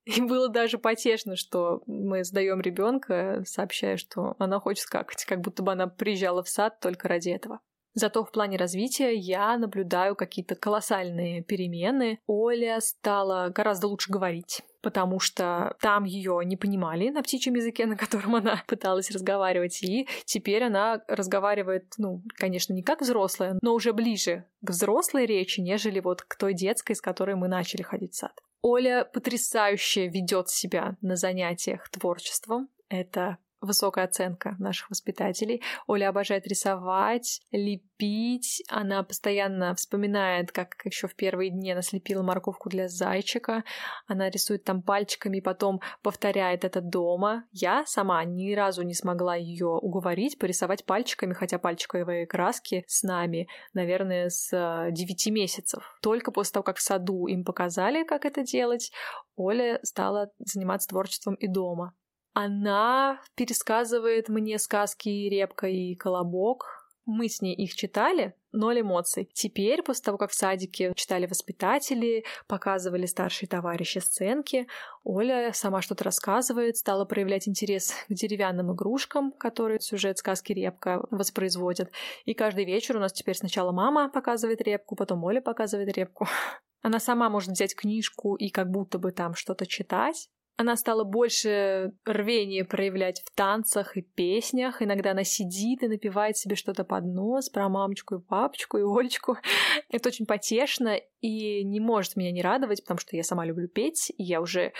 И 0.04 0.20
было 0.20 0.48
даже 0.48 0.78
потешно, 0.78 1.36
что 1.36 1.82
мы 1.86 2.24
сдаем 2.24 2.60
ребенка, 2.60 3.42
сообщая, 3.46 3.96
что 3.96 4.34
она 4.38 4.60
хочет 4.60 4.84
скакать, 4.84 5.24
как 5.24 5.40
будто 5.40 5.62
бы 5.62 5.72
она 5.72 5.86
приезжала 5.86 6.42
в 6.42 6.48
сад 6.48 6.80
только 6.80 7.08
ради 7.08 7.30
этого. 7.30 7.60
Зато 7.94 8.24
в 8.24 8.32
плане 8.32 8.58
развития 8.58 9.14
я 9.14 9.56
наблюдаю 9.56 10.16
какие-то 10.16 10.56
колоссальные 10.56 11.42
перемены. 11.42 12.18
Оля 12.26 12.80
стала 12.80 13.50
гораздо 13.50 13.86
лучше 13.86 14.12
говорить 14.12 14.62
потому 14.84 15.18
что 15.18 15.74
там 15.80 16.04
ее 16.04 16.42
не 16.44 16.58
понимали 16.58 17.08
на 17.08 17.22
птичьем 17.22 17.54
языке, 17.54 17.86
на 17.86 17.96
котором 17.96 18.34
она 18.36 18.62
пыталась 18.68 19.10
разговаривать, 19.10 19.82
и 19.82 20.06
теперь 20.26 20.62
она 20.62 21.02
разговаривает, 21.08 21.94
ну, 21.96 22.22
конечно, 22.36 22.74
не 22.74 22.82
как 22.82 23.00
взрослая, 23.00 23.58
но 23.62 23.72
уже 23.72 23.94
ближе 23.94 24.44
к 24.62 24.68
взрослой 24.68 25.24
речи, 25.24 25.60
нежели 25.60 26.00
вот 26.00 26.20
к 26.20 26.36
той 26.36 26.52
детской, 26.52 26.94
с 26.94 27.00
которой 27.00 27.34
мы 27.34 27.48
начали 27.48 27.80
ходить 27.80 28.12
в 28.12 28.16
сад. 28.16 28.38
Оля 28.66 29.04
потрясающе 29.04 30.08
ведет 30.08 30.48
себя 30.48 30.96
на 31.02 31.16
занятиях 31.16 31.90
творчеством. 31.90 32.70
Это 32.88 33.36
высокая 33.64 34.06
оценка 34.06 34.56
наших 34.58 34.90
воспитателей. 34.90 35.62
Оля 35.86 36.08
обожает 36.08 36.46
рисовать, 36.46 37.40
лепить. 37.52 38.62
Она 38.68 39.02
постоянно 39.02 39.74
вспоминает, 39.74 40.50
как 40.50 40.74
еще 40.84 41.06
в 41.06 41.14
первые 41.14 41.50
дни 41.50 41.70
она 41.70 41.82
слепила 41.82 42.22
морковку 42.22 42.68
для 42.70 42.88
зайчика. 42.88 43.62
Она 44.06 44.30
рисует 44.30 44.64
там 44.64 44.82
пальчиками 44.82 45.38
потом 45.44 45.80
повторяет 46.02 46.64
это 46.64 46.80
дома. 46.80 47.44
Я 47.52 47.84
сама 47.86 48.24
ни 48.24 48.52
разу 48.54 48.82
не 48.82 48.94
смогла 48.94 49.36
ее 49.36 49.68
уговорить 49.68 50.38
порисовать 50.38 50.84
пальчиками, 50.84 51.34
хотя 51.34 51.58
пальчиковые 51.58 52.26
краски 52.26 52.84
с 52.88 53.04
нами, 53.04 53.46
наверное, 53.74 54.30
с 54.30 54.50
9 54.90 55.26
месяцев. 55.28 55.96
Только 56.02 56.32
после 56.32 56.54
того, 56.54 56.64
как 56.64 56.78
в 56.78 56.82
саду 56.82 57.26
им 57.26 57.44
показали, 57.44 58.04
как 58.04 58.24
это 58.24 58.42
делать, 58.42 58.90
Оля 59.36 59.78
стала 59.82 60.30
заниматься 60.38 60.88
творчеством 60.88 61.34
и 61.34 61.46
дома. 61.46 61.94
Она 62.34 63.20
пересказывает 63.36 64.28
мне 64.28 64.58
сказки 64.58 65.08
«Репка» 65.08 65.68
и 65.68 65.94
«Колобок». 65.94 66.84
Мы 67.06 67.28
с 67.28 67.40
ней 67.40 67.54
их 67.54 67.74
читали, 67.74 68.34
ноль 68.50 68.80
эмоций. 68.80 69.28
Теперь, 69.34 69.82
после 69.82 70.04
того, 70.04 70.18
как 70.18 70.30
в 70.30 70.34
садике 70.34 70.92
читали 70.96 71.26
воспитатели, 71.26 72.24
показывали 72.48 73.06
старшие 73.06 73.48
товарищи 73.48 73.98
сценки, 73.98 74.66
Оля 75.04 75.52
сама 75.52 75.80
что-то 75.80 76.02
рассказывает, 76.04 76.76
стала 76.76 77.04
проявлять 77.04 77.46
интерес 77.46 77.92
к 78.08 78.12
деревянным 78.12 78.72
игрушкам, 78.72 79.30
которые 79.32 79.78
сюжет 79.78 80.18
сказки 80.18 80.52
«Репка» 80.52 81.06
воспроизводят. 81.12 81.92
И 82.24 82.34
каждый 82.34 82.64
вечер 82.64 82.96
у 82.96 83.00
нас 83.00 83.12
теперь 83.12 83.36
сначала 83.36 83.70
мама 83.70 84.08
показывает 84.08 84.60
репку, 84.60 84.96
потом 84.96 85.22
Оля 85.22 85.40
показывает 85.40 85.96
репку. 85.96 86.26
Она 86.82 86.98
сама 86.98 87.28
может 87.30 87.50
взять 87.50 87.76
книжку 87.76 88.34
и 88.34 88.48
как 88.48 88.70
будто 88.70 88.98
бы 88.98 89.12
там 89.12 89.34
что-то 89.34 89.66
читать, 89.66 90.30
она 90.56 90.76
стала 90.76 91.02
больше 91.02 91.92
рвения 92.04 92.64
проявлять 92.64 93.22
в 93.24 93.34
танцах 93.34 93.96
и 93.96 94.02
песнях. 94.02 94.82
Иногда 94.82 95.10
она 95.10 95.24
сидит 95.24 95.82
и 95.82 95.88
напевает 95.88 96.36
себе 96.36 96.54
что-то 96.54 96.84
под 96.84 97.04
нос 97.06 97.48
про 97.48 97.68
мамочку 97.68 98.16
и 98.16 98.20
папочку 98.20 98.78
и 98.78 98.82
Олечку. 98.82 99.36
Это 99.90 100.10
очень 100.10 100.26
потешно 100.26 101.00
и 101.20 101.64
не 101.64 101.80
может 101.80 102.14
меня 102.14 102.30
не 102.30 102.42
радовать, 102.42 102.82
потому 102.82 102.98
что 102.98 103.16
я 103.16 103.24
сама 103.24 103.44
люблю 103.44 103.66
петь, 103.66 104.12
и 104.16 104.22
я 104.22 104.40
уже 104.40 104.72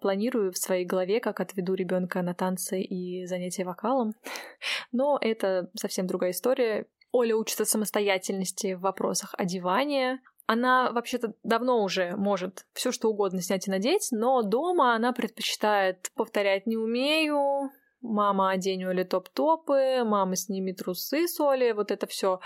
планирую 0.00 0.52
в 0.52 0.58
своей 0.58 0.84
голове, 0.84 1.20
как 1.20 1.40
отведу 1.40 1.74
ребенка 1.74 2.20
на 2.20 2.34
танцы 2.34 2.82
и 2.82 3.24
занятия 3.24 3.64
вокалом. 3.64 4.12
Но 4.92 5.18
это 5.18 5.70
совсем 5.74 6.06
другая 6.06 6.32
история. 6.32 6.86
Оля 7.10 7.36
учится 7.36 7.64
самостоятельности 7.64 8.74
в 8.74 8.80
вопросах 8.80 9.34
одевания, 9.36 10.20
она 10.52 10.92
вообще-то 10.92 11.34
давно 11.42 11.82
уже 11.82 12.16
может 12.16 12.66
все 12.72 12.92
что 12.92 13.08
угодно 13.08 13.42
снять 13.42 13.68
и 13.68 13.70
надеть, 13.70 14.08
но 14.10 14.42
дома 14.42 14.94
она 14.94 15.12
предпочитает 15.12 16.10
повторять 16.14 16.66
«не 16.66 16.76
умею», 16.76 17.70
мама 18.02 18.50
одень 18.50 18.84
Оле 18.84 19.04
топ-топы, 19.04 20.02
мама 20.04 20.36
сними 20.36 20.72
трусы 20.72 21.26
с 21.28 21.40
Оли, 21.40 21.72
вот 21.72 21.90
это 21.90 22.06
все. 22.06 22.40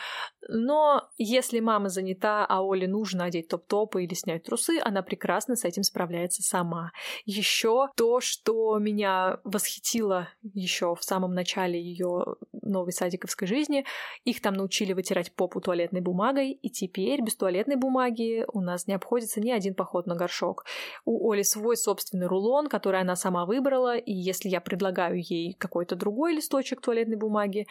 Но 0.48 1.08
если 1.18 1.60
мама 1.60 1.88
занята, 1.88 2.46
а 2.46 2.62
Оле 2.62 2.86
нужно 2.86 3.24
одеть 3.24 3.48
топ-топы 3.48 4.04
или 4.04 4.14
снять 4.14 4.44
трусы, 4.44 4.78
она 4.82 5.02
прекрасно 5.02 5.56
с 5.56 5.64
этим 5.64 5.82
справляется 5.82 6.42
сама. 6.42 6.92
Еще 7.24 7.88
то, 7.96 8.20
что 8.20 8.78
меня 8.78 9.40
восхитило 9.44 10.28
еще 10.42 10.94
в 10.94 11.02
самом 11.02 11.34
начале 11.34 11.80
ее 11.80 12.36
новой 12.52 12.92
садиковской 12.92 13.48
жизни, 13.48 13.84
их 14.24 14.40
там 14.40 14.54
научили 14.54 14.92
вытирать 14.92 15.32
попу 15.32 15.60
туалетной 15.60 16.00
бумагой, 16.00 16.52
и 16.52 16.70
теперь 16.70 17.22
без 17.22 17.36
туалетной 17.36 17.76
бумаги 17.76 18.44
у 18.52 18.60
нас 18.60 18.86
не 18.86 18.94
обходится 18.94 19.40
ни 19.40 19.50
один 19.50 19.74
поход 19.74 20.06
на 20.06 20.14
горшок. 20.14 20.64
У 21.04 21.30
Оли 21.30 21.42
свой 21.42 21.76
собственный 21.76 22.26
рулон, 22.26 22.68
который 22.68 23.00
она 23.00 23.16
сама 23.16 23.46
выбрала, 23.46 23.96
и 23.96 24.12
если 24.12 24.48
я 24.48 24.60
предлагаю 24.60 25.20
ей 25.22 25.45
какой-то 25.52 25.96
другой 25.96 26.34
листочек 26.34 26.80
туалетной 26.80 27.16
бумаги. 27.16 27.66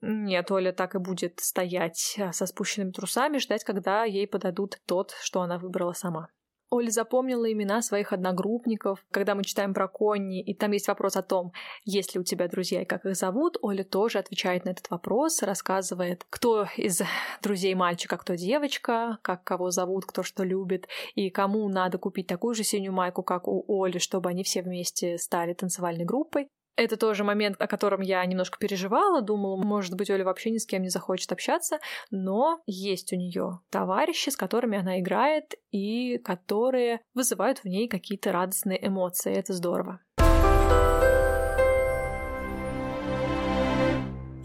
Нет, 0.00 0.50
Оля 0.50 0.72
так 0.72 0.94
и 0.94 0.98
будет 0.98 1.40
стоять 1.40 2.16
а, 2.18 2.32
со 2.32 2.46
спущенными 2.46 2.90
трусами, 2.90 3.38
ждать, 3.38 3.64
когда 3.64 4.04
ей 4.04 4.26
подадут 4.26 4.78
тот, 4.86 5.14
что 5.22 5.40
она 5.40 5.58
выбрала 5.58 5.92
сама. 5.92 6.28
Оля 6.74 6.90
запомнила 6.90 7.50
имена 7.52 7.82
своих 7.82 8.12
одногруппников. 8.12 9.04
Когда 9.12 9.34
мы 9.34 9.44
читаем 9.44 9.72
про 9.74 9.86
Конни, 9.86 10.42
и 10.42 10.54
там 10.54 10.72
есть 10.72 10.88
вопрос 10.88 11.16
о 11.16 11.22
том, 11.22 11.52
есть 11.84 12.14
ли 12.14 12.20
у 12.20 12.24
тебя 12.24 12.48
друзья 12.48 12.82
и 12.82 12.84
как 12.84 13.06
их 13.06 13.14
зовут, 13.14 13.56
Оля 13.62 13.84
тоже 13.84 14.18
отвечает 14.18 14.64
на 14.64 14.70
этот 14.70 14.90
вопрос, 14.90 15.42
рассказывает, 15.42 16.26
кто 16.28 16.66
из 16.76 17.00
друзей 17.42 17.74
мальчика, 17.74 18.16
кто 18.16 18.34
девочка, 18.34 19.18
как 19.22 19.44
кого 19.44 19.70
зовут, 19.70 20.04
кто 20.04 20.24
что 20.24 20.42
любит, 20.42 20.88
и 21.14 21.30
кому 21.30 21.68
надо 21.68 21.98
купить 21.98 22.26
такую 22.26 22.54
же 22.54 22.64
синюю 22.64 22.92
майку, 22.92 23.22
как 23.22 23.46
у 23.46 23.64
Оли, 23.68 23.98
чтобы 23.98 24.30
они 24.30 24.42
все 24.42 24.62
вместе 24.62 25.16
стали 25.16 25.54
танцевальной 25.54 26.04
группой. 26.04 26.48
Это 26.76 26.96
тоже 26.96 27.22
момент, 27.22 27.54
о 27.60 27.68
котором 27.68 28.00
я 28.00 28.24
немножко 28.26 28.58
переживала, 28.58 29.22
думала, 29.22 29.56
может 29.56 29.94
быть, 29.94 30.10
Оля 30.10 30.24
вообще 30.24 30.50
ни 30.50 30.58
с 30.58 30.66
кем 30.66 30.82
не 30.82 30.88
захочет 30.88 31.30
общаться, 31.30 31.78
но 32.10 32.62
есть 32.66 33.12
у 33.12 33.16
нее 33.16 33.60
товарищи, 33.70 34.30
с 34.30 34.36
которыми 34.36 34.78
она 34.78 34.98
играет 34.98 35.54
и 35.70 36.18
которые 36.18 37.00
вызывают 37.14 37.60
в 37.60 37.66
ней 37.66 37.86
какие-то 37.86 38.32
радостные 38.32 38.84
эмоции. 38.84 39.32
Это 39.32 39.52
здорово. 39.52 40.00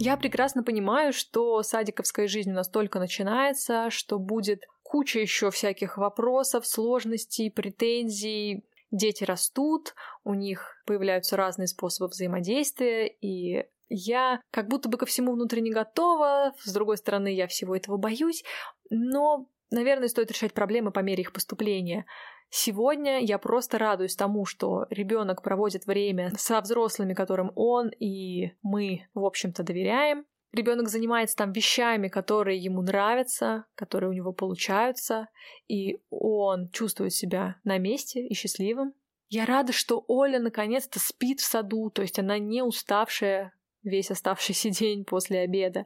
Я 0.02 0.15
прекрасно 0.15 0.63
понимаю, 0.63 1.13
что 1.13 1.63
садиковская 1.63 2.28
жизнь 2.28 2.52
у 2.52 2.56
нас 2.56 2.70
только 2.70 3.00
начинается, 3.00 3.89
что 3.89 4.20
будет 4.20 4.65
куча 4.84 5.20
еще 5.20 5.52
всяких 5.52 5.98
вопросов, 5.98 6.65
сложностей, 6.65 7.52
претензий, 7.52 8.63
дети 8.91 9.23
растут, 9.23 9.93
у 10.23 10.34
них 10.34 10.82
появляются 10.86 11.38
разные 11.38 11.67
способы 11.67 12.10
взаимодействия, 12.10 13.08
и 13.08 13.65
я 13.89 14.41
как 14.52 14.67
будто 14.67 14.89
бы 14.89 14.97
ко 14.97 15.06
всему 15.06 15.34
внутренне 15.34 15.71
готова, 15.71 16.54
с 16.63 16.73
другой 16.73 16.97
стороны, 16.97 17.34
я 17.34 17.47
всего 17.47 17.75
этого 17.75 17.97
боюсь, 17.97 18.43
но, 18.89 19.47
наверное, 19.71 20.08
стоит 20.08 20.32
решать 20.32 20.54
проблемы 20.54 20.91
по 20.91 20.99
мере 20.99 21.21
их 21.21 21.34
поступления. 21.34 22.06
Сегодня 22.52 23.19
я 23.19 23.38
просто 23.38 23.78
радуюсь 23.78 24.15
тому, 24.15 24.45
что 24.45 24.88
ребенок 24.89 25.43
проводит 25.43 25.86
время 25.86 26.32
со 26.38 26.62
взрослыми, 26.62 27.13
которым 27.13 27.52
он 27.56 27.89
и 27.89 28.54
мы, 28.63 29.08
в 29.13 29.23
общем-то, 29.23 29.63
доверяем. 29.63 30.25
Ребенок 30.51 30.89
занимается 30.89 31.35
там 31.35 31.51
вещами, 31.51 32.07
которые 32.07 32.57
ему 32.57 32.81
нравятся, 32.81 33.65
которые 33.75 34.09
у 34.09 34.13
него 34.13 34.33
получаются, 34.33 35.27
и 35.67 35.99
он 36.09 36.69
чувствует 36.69 37.13
себя 37.13 37.58
на 37.63 37.77
месте 37.77 38.25
и 38.25 38.33
счастливым. 38.33 38.93
Я 39.29 39.45
рада, 39.45 39.73
что 39.73 40.04
Оля 40.08 40.39
наконец-то 40.39 41.00
спит 41.00 41.39
в 41.39 41.45
саду, 41.45 41.91
то 41.91 42.02
есть 42.02 42.17
она 42.17 42.39
не 42.39 42.63
уставшая 42.63 43.54
весь 43.83 44.10
оставшийся 44.10 44.69
день 44.71 45.06
после 45.06 45.41
обеда. 45.41 45.85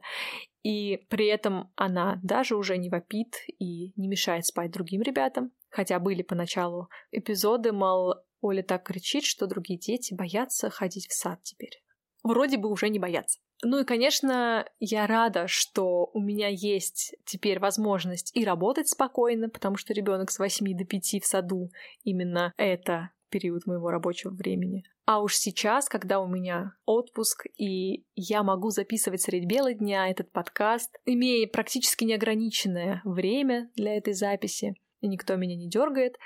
И 0.62 1.04
при 1.10 1.26
этом 1.26 1.70
она 1.76 2.18
даже 2.22 2.56
уже 2.56 2.78
не 2.78 2.88
вопит 2.88 3.36
и 3.58 3.92
не 4.00 4.08
мешает 4.08 4.46
спать 4.46 4.70
другим 4.70 5.02
ребятам. 5.02 5.52
Хотя 5.68 5.98
были 5.98 6.22
поначалу 6.22 6.88
эпизоды, 7.10 7.72
мол, 7.72 8.14
Оля 8.40 8.62
так 8.62 8.86
кричит, 8.86 9.24
что 9.24 9.46
другие 9.46 9.78
дети 9.78 10.14
боятся 10.14 10.70
ходить 10.70 11.08
в 11.08 11.12
сад 11.12 11.42
теперь. 11.42 11.82
Вроде 12.22 12.56
бы 12.56 12.70
уже 12.70 12.88
не 12.88 12.98
боятся. 12.98 13.40
Ну 13.66 13.80
и, 13.80 13.84
конечно, 13.84 14.68
я 14.78 15.06
рада, 15.06 15.48
что 15.48 16.10
у 16.12 16.20
меня 16.20 16.48
есть 16.48 17.14
теперь 17.24 17.58
возможность 17.58 18.30
и 18.36 18.44
работать 18.44 18.88
спокойно, 18.88 19.48
потому 19.48 19.78
что 19.78 19.94
ребенок 19.94 20.30
с 20.30 20.38
8 20.38 20.76
до 20.76 20.84
5 20.84 21.22
в 21.22 21.26
саду 21.26 21.70
именно 22.02 22.52
это 22.58 23.10
период 23.30 23.66
моего 23.66 23.90
рабочего 23.90 24.32
времени. 24.32 24.84
А 25.06 25.22
уж 25.22 25.36
сейчас, 25.36 25.88
когда 25.88 26.20
у 26.20 26.28
меня 26.28 26.74
отпуск, 26.84 27.46
и 27.56 28.04
я 28.14 28.42
могу 28.42 28.68
записывать 28.68 29.22
средь 29.22 29.46
бела 29.46 29.72
дня 29.72 30.10
этот 30.10 30.30
подкаст, 30.30 30.98
имея 31.06 31.48
практически 31.48 32.04
неограниченное 32.04 33.00
время 33.04 33.70
для 33.76 33.96
этой 33.96 34.12
записи, 34.12 34.74
и 35.00 35.08
никто 35.08 35.36
меня 35.36 35.56
не 35.56 35.70
дергает, 35.70 36.18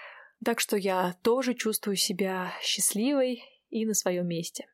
так 0.45 0.59
что 0.59 0.76
я 0.76 1.14
тоже 1.22 1.55
чувствую 1.55 1.97
себя 1.97 2.53
счастливой 2.62 3.45
и 3.70 3.86
на 3.86 3.95
своем 3.95 4.26
месте. 4.26 4.66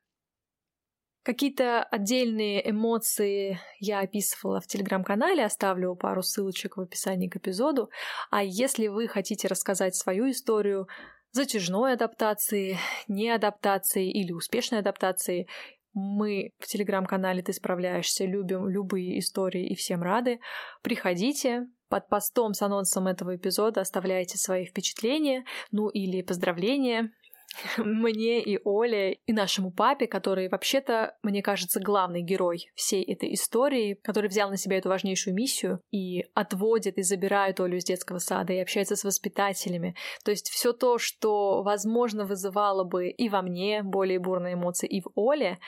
Какие-то 1.24 1.82
отдельные 1.84 2.70
эмоции 2.70 3.58
я 3.80 4.00
описывала 4.00 4.60
в 4.60 4.66
телеграм-канале, 4.66 5.42
оставлю 5.42 5.96
пару 5.96 6.22
ссылочек 6.22 6.76
в 6.76 6.82
описании 6.82 7.28
к 7.28 7.36
эпизоду. 7.36 7.88
А 8.30 8.44
если 8.44 8.88
вы 8.88 9.08
хотите 9.08 9.48
рассказать 9.48 9.96
свою 9.96 10.30
историю 10.30 10.86
затяжной 11.32 11.94
адаптации, 11.94 12.78
неадаптации 13.08 14.10
или 14.10 14.32
успешной 14.32 14.80
адаптации, 14.80 15.48
мы 15.94 16.50
в 16.58 16.66
телеграм-канале 16.66 17.42
«Ты 17.42 17.54
справляешься», 17.54 18.26
любим 18.26 18.68
любые 18.68 19.18
истории 19.18 19.66
и 19.66 19.74
всем 19.76 20.02
рады. 20.02 20.40
Приходите, 20.82 21.62
под 21.88 22.08
постом 22.08 22.52
с 22.52 22.60
анонсом 22.60 23.06
этого 23.06 23.36
эпизода 23.36 23.80
оставляйте 23.80 24.36
свои 24.36 24.66
впечатления, 24.66 25.44
ну 25.70 25.88
или 25.88 26.20
поздравления, 26.20 27.12
мне 27.78 28.42
и 28.42 28.58
Оле, 28.64 29.18
и 29.26 29.32
нашему 29.32 29.70
папе, 29.70 30.06
который 30.06 30.48
вообще-то, 30.48 31.16
мне 31.22 31.42
кажется, 31.42 31.80
главный 31.80 32.22
герой 32.22 32.70
всей 32.74 33.02
этой 33.02 33.34
истории, 33.34 33.98
который 34.02 34.28
взял 34.28 34.50
на 34.50 34.56
себя 34.56 34.78
эту 34.78 34.88
важнейшую 34.88 35.34
миссию 35.34 35.80
и 35.90 36.24
отводит 36.34 36.98
и 36.98 37.02
забирает 37.02 37.60
Олю 37.60 37.76
из 37.76 37.84
детского 37.84 38.18
сада 38.18 38.52
и 38.52 38.58
общается 38.58 38.96
с 38.96 39.04
воспитателями. 39.04 39.94
То 40.24 40.30
есть 40.30 40.48
все 40.48 40.72
то, 40.72 40.98
что, 40.98 41.62
возможно, 41.62 42.24
вызывало 42.24 42.84
бы 42.84 43.08
и 43.08 43.28
во 43.28 43.42
мне 43.42 43.82
более 43.82 44.18
бурные 44.18 44.54
эмоции, 44.54 44.88
и 44.88 45.00
в 45.00 45.10
Оле, 45.14 45.58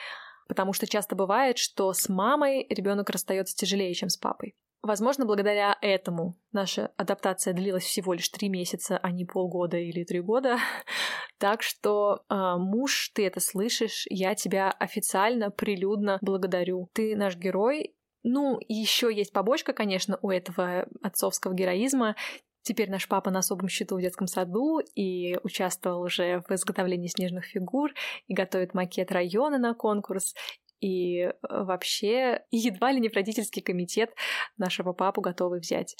потому 0.47 0.73
что 0.73 0.87
часто 0.87 1.15
бывает, 1.15 1.57
что 1.57 1.93
с 1.93 2.09
мамой 2.09 2.65
ребенок 2.69 3.09
расстается 3.09 3.55
тяжелее, 3.55 3.93
чем 3.93 4.09
с 4.09 4.17
папой. 4.17 4.55
Возможно, 4.87 5.25
благодаря 5.25 5.77
этому 5.81 6.37
наша 6.53 6.91
адаптация 6.95 7.53
длилась 7.53 7.83
всего 7.83 8.13
лишь 8.13 8.29
три 8.29 8.47
месяца, 8.47 8.97
а 8.97 9.11
не 9.11 9.25
полгода 9.25 9.75
или 9.75 10.05
три 10.05 10.21
года. 10.21 10.57
Так 11.39 11.61
что, 11.61 12.23
э, 12.29 12.55
муж, 12.57 13.11
ты 13.13 13.27
это 13.27 13.39
слышишь, 13.39 14.07
я 14.09 14.33
тебя 14.33 14.71
официально, 14.71 15.51
прилюдно 15.51 16.17
благодарю. 16.21 16.89
Ты 16.93 17.15
наш 17.15 17.35
герой. 17.35 17.93
Ну, 18.23 18.59
еще 18.67 19.13
есть 19.13 19.33
побочка, 19.33 19.73
конечно, 19.73 20.17
у 20.23 20.31
этого 20.31 20.87
отцовского 21.03 21.53
героизма. 21.53 22.15
Теперь 22.63 22.89
наш 22.89 23.07
папа 23.07 23.29
на 23.29 23.39
особом 23.39 23.67
счету 23.67 23.97
в 23.97 24.01
детском 24.01 24.25
саду 24.25 24.79
и 24.95 25.37
участвовал 25.43 26.01
уже 26.01 26.41
в 26.47 26.51
изготовлении 26.53 27.07
снежных 27.07 27.45
фигур 27.45 27.91
и 28.27 28.33
готовит 28.33 28.73
макет 28.73 29.11
района 29.11 29.59
на 29.59 29.75
конкурс. 29.75 30.33
И 30.79 31.19
э, 31.21 31.31
вообще 31.41 32.43
едва 32.51 32.91
ли 32.91 32.99
не 32.99 33.09
в 33.09 33.13
родительский 33.13 33.61
комитет 33.61 34.13
нашего 34.57 34.93
папу 34.93 35.21
готовы 35.21 35.59
взять. 35.59 35.95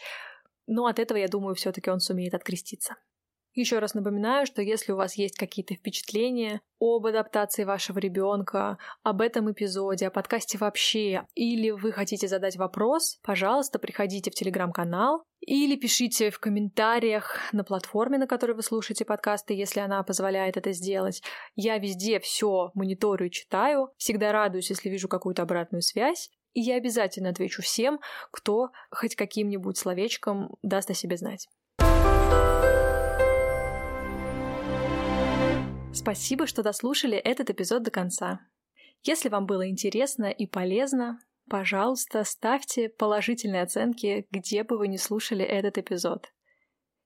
Но 0.67 0.85
от 0.85 0.99
этого, 0.99 1.17
я 1.17 1.27
думаю, 1.27 1.55
все-таки 1.55 1.89
он 1.89 1.99
сумеет 1.99 2.33
откреститься. 2.33 2.95
Еще 3.57 3.79
раз 3.79 3.95
напоминаю, 3.95 4.45
что 4.45 4.61
если 4.61 4.91
у 4.91 4.97
вас 4.97 5.15
есть 5.15 5.35
какие-то 5.35 5.73
впечатления 5.73 6.61
об 6.79 7.07
адаптации 7.07 7.63
вашего 7.63 7.97
ребенка, 7.97 8.77
об 9.01 9.19
этом 9.19 9.51
эпизоде, 9.51 10.05
о 10.05 10.11
подкасте 10.11 10.59
вообще, 10.59 11.25
или 11.33 11.71
вы 11.71 11.91
хотите 11.91 12.27
задать 12.27 12.55
вопрос, 12.55 13.17
пожалуйста, 13.23 13.79
приходите 13.79 14.29
в 14.29 14.35
телеграм-канал 14.35 15.23
или 15.39 15.75
пишите 15.75 16.29
в 16.29 16.37
комментариях 16.37 17.39
на 17.51 17.63
платформе, 17.63 18.19
на 18.19 18.27
которой 18.27 18.51
вы 18.51 18.61
слушаете 18.61 19.05
подкасты, 19.05 19.55
если 19.55 19.79
она 19.79 20.03
позволяет 20.03 20.55
это 20.55 20.71
сделать. 20.71 21.23
Я 21.55 21.79
везде 21.79 22.19
все 22.19 22.69
мониторю 22.75 23.25
и 23.25 23.31
читаю, 23.31 23.89
всегда 23.97 24.31
радуюсь, 24.33 24.69
если 24.69 24.87
вижу 24.89 25.07
какую-то 25.07 25.41
обратную 25.41 25.81
связь. 25.81 26.29
И 26.53 26.61
я 26.61 26.75
обязательно 26.75 27.29
отвечу 27.29 27.63
всем, 27.63 27.99
кто 28.29 28.69
хоть 28.91 29.15
каким-нибудь 29.15 29.79
словечком 29.79 30.57
даст 30.61 30.91
о 30.91 30.93
себе 30.93 31.17
знать. 31.17 31.47
Спасибо, 35.97 36.45
что 36.45 36.61
дослушали 36.61 37.17
этот 37.17 37.49
эпизод 37.49 37.81
до 37.81 37.89
конца. 37.89 38.39
Если 39.01 39.29
вам 39.29 39.47
было 39.47 39.67
интересно 39.67 40.25
и 40.25 40.45
полезно, 40.45 41.19
пожалуйста, 41.49 42.23
ставьте 42.23 42.87
положительные 42.87 43.63
оценки, 43.63 44.27
где 44.29 44.63
бы 44.63 44.77
вы 44.77 44.89
не 44.89 44.99
слушали 44.99 45.43
этот 45.43 45.79
эпизод. 45.79 46.31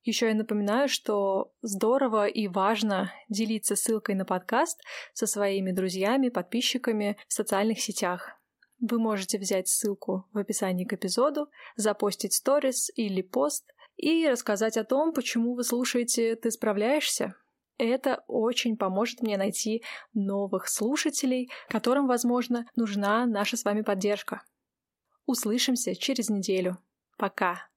Еще 0.03 0.27
я 0.27 0.33
напоминаю, 0.33 0.89
что 0.89 1.53
здорово 1.61 2.27
и 2.27 2.49
важно 2.49 3.13
делиться 3.29 3.77
ссылкой 3.77 4.15
на 4.15 4.25
подкаст 4.25 4.81
со 5.13 5.25
своими 5.25 5.71
друзьями, 5.71 6.27
подписчиками 6.27 7.17
в 7.29 7.33
социальных 7.33 7.79
сетях. 7.79 8.41
Вы 8.81 8.99
можете 8.99 9.39
взять 9.39 9.69
ссылку 9.69 10.27
в 10.33 10.37
описании 10.37 10.83
к 10.83 10.91
эпизоду, 10.91 11.49
запостить 11.77 12.33
сторис 12.33 12.91
или 12.95 13.21
пост 13.21 13.71
и 13.95 14.27
рассказать 14.27 14.75
о 14.75 14.83
том, 14.83 15.13
почему 15.13 15.55
вы 15.55 15.63
слушаете 15.63 16.35
«Ты 16.35 16.51
справляешься?» 16.51 17.35
Это 17.83 18.23
очень 18.27 18.77
поможет 18.77 19.23
мне 19.23 19.37
найти 19.37 19.83
новых 20.13 20.67
слушателей, 20.67 21.49
которым, 21.67 22.05
возможно, 22.05 22.67
нужна 22.75 23.25
наша 23.25 23.57
с 23.57 23.65
вами 23.65 23.81
поддержка. 23.81 24.43
Услышимся 25.25 25.95
через 25.95 26.29
неделю. 26.29 26.77
Пока! 27.17 27.70